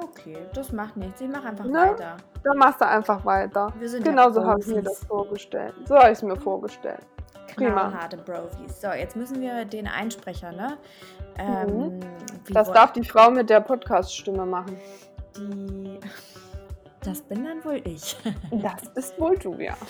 Okay, 0.00 0.38
das 0.54 0.72
macht 0.72 0.96
nichts. 0.96 1.20
Ich 1.20 1.28
mache 1.28 1.48
einfach 1.48 1.64
ne? 1.64 1.78
weiter. 1.78 2.16
Dann 2.44 2.56
machst 2.56 2.80
du 2.80 2.86
einfach 2.86 3.24
weiter. 3.24 3.72
Wir 3.78 3.88
sind 3.88 4.04
Genauso 4.04 4.40
ja 4.40 4.46
habe 4.46 4.60
ich 4.60 4.66
mir 4.68 4.82
das 4.82 5.04
vorgestellt. 5.04 5.74
So 5.86 5.96
habe 5.96 6.12
ich 6.12 6.18
es 6.18 6.22
mir 6.22 6.36
vorgestellt. 6.36 7.00
Prima. 7.66 7.92
Harte 7.92 8.16
Brofis. 8.16 8.80
So, 8.80 8.88
jetzt 8.88 9.16
müssen 9.16 9.40
wir 9.40 9.64
den 9.64 9.86
Einsprecher, 9.86 10.52
ne? 10.52 10.78
Ähm, 11.38 11.98
mhm. 11.98 12.00
Das 12.50 12.72
darf 12.72 12.92
die 12.92 13.04
Frau 13.04 13.30
mit 13.30 13.50
der 13.50 13.60
Podcast-Stimme 13.60 14.46
machen. 14.46 14.76
Die. 15.36 15.98
Das 17.02 17.22
bin 17.22 17.44
dann 17.44 17.64
wohl 17.64 17.80
ich. 17.84 18.16
das 18.50 18.92
bist 18.94 19.20
wohl 19.20 19.36
du, 19.38 19.54
ja. 19.54 19.76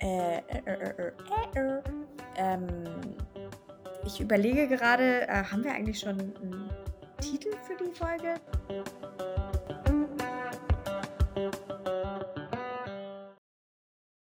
Äh, 0.00 0.36
äh, 0.36 0.62
äh, 0.64 1.12
äh, 1.56 1.82
ähm, 2.36 2.68
ich 4.06 4.20
überlege 4.20 4.68
gerade, 4.68 5.26
haben 5.50 5.64
wir 5.64 5.72
eigentlich 5.72 5.98
schon 5.98 6.20
einen 6.20 6.70
Titel 7.20 7.50
für 7.66 7.84
die 7.84 7.90
Folge? 7.90 8.34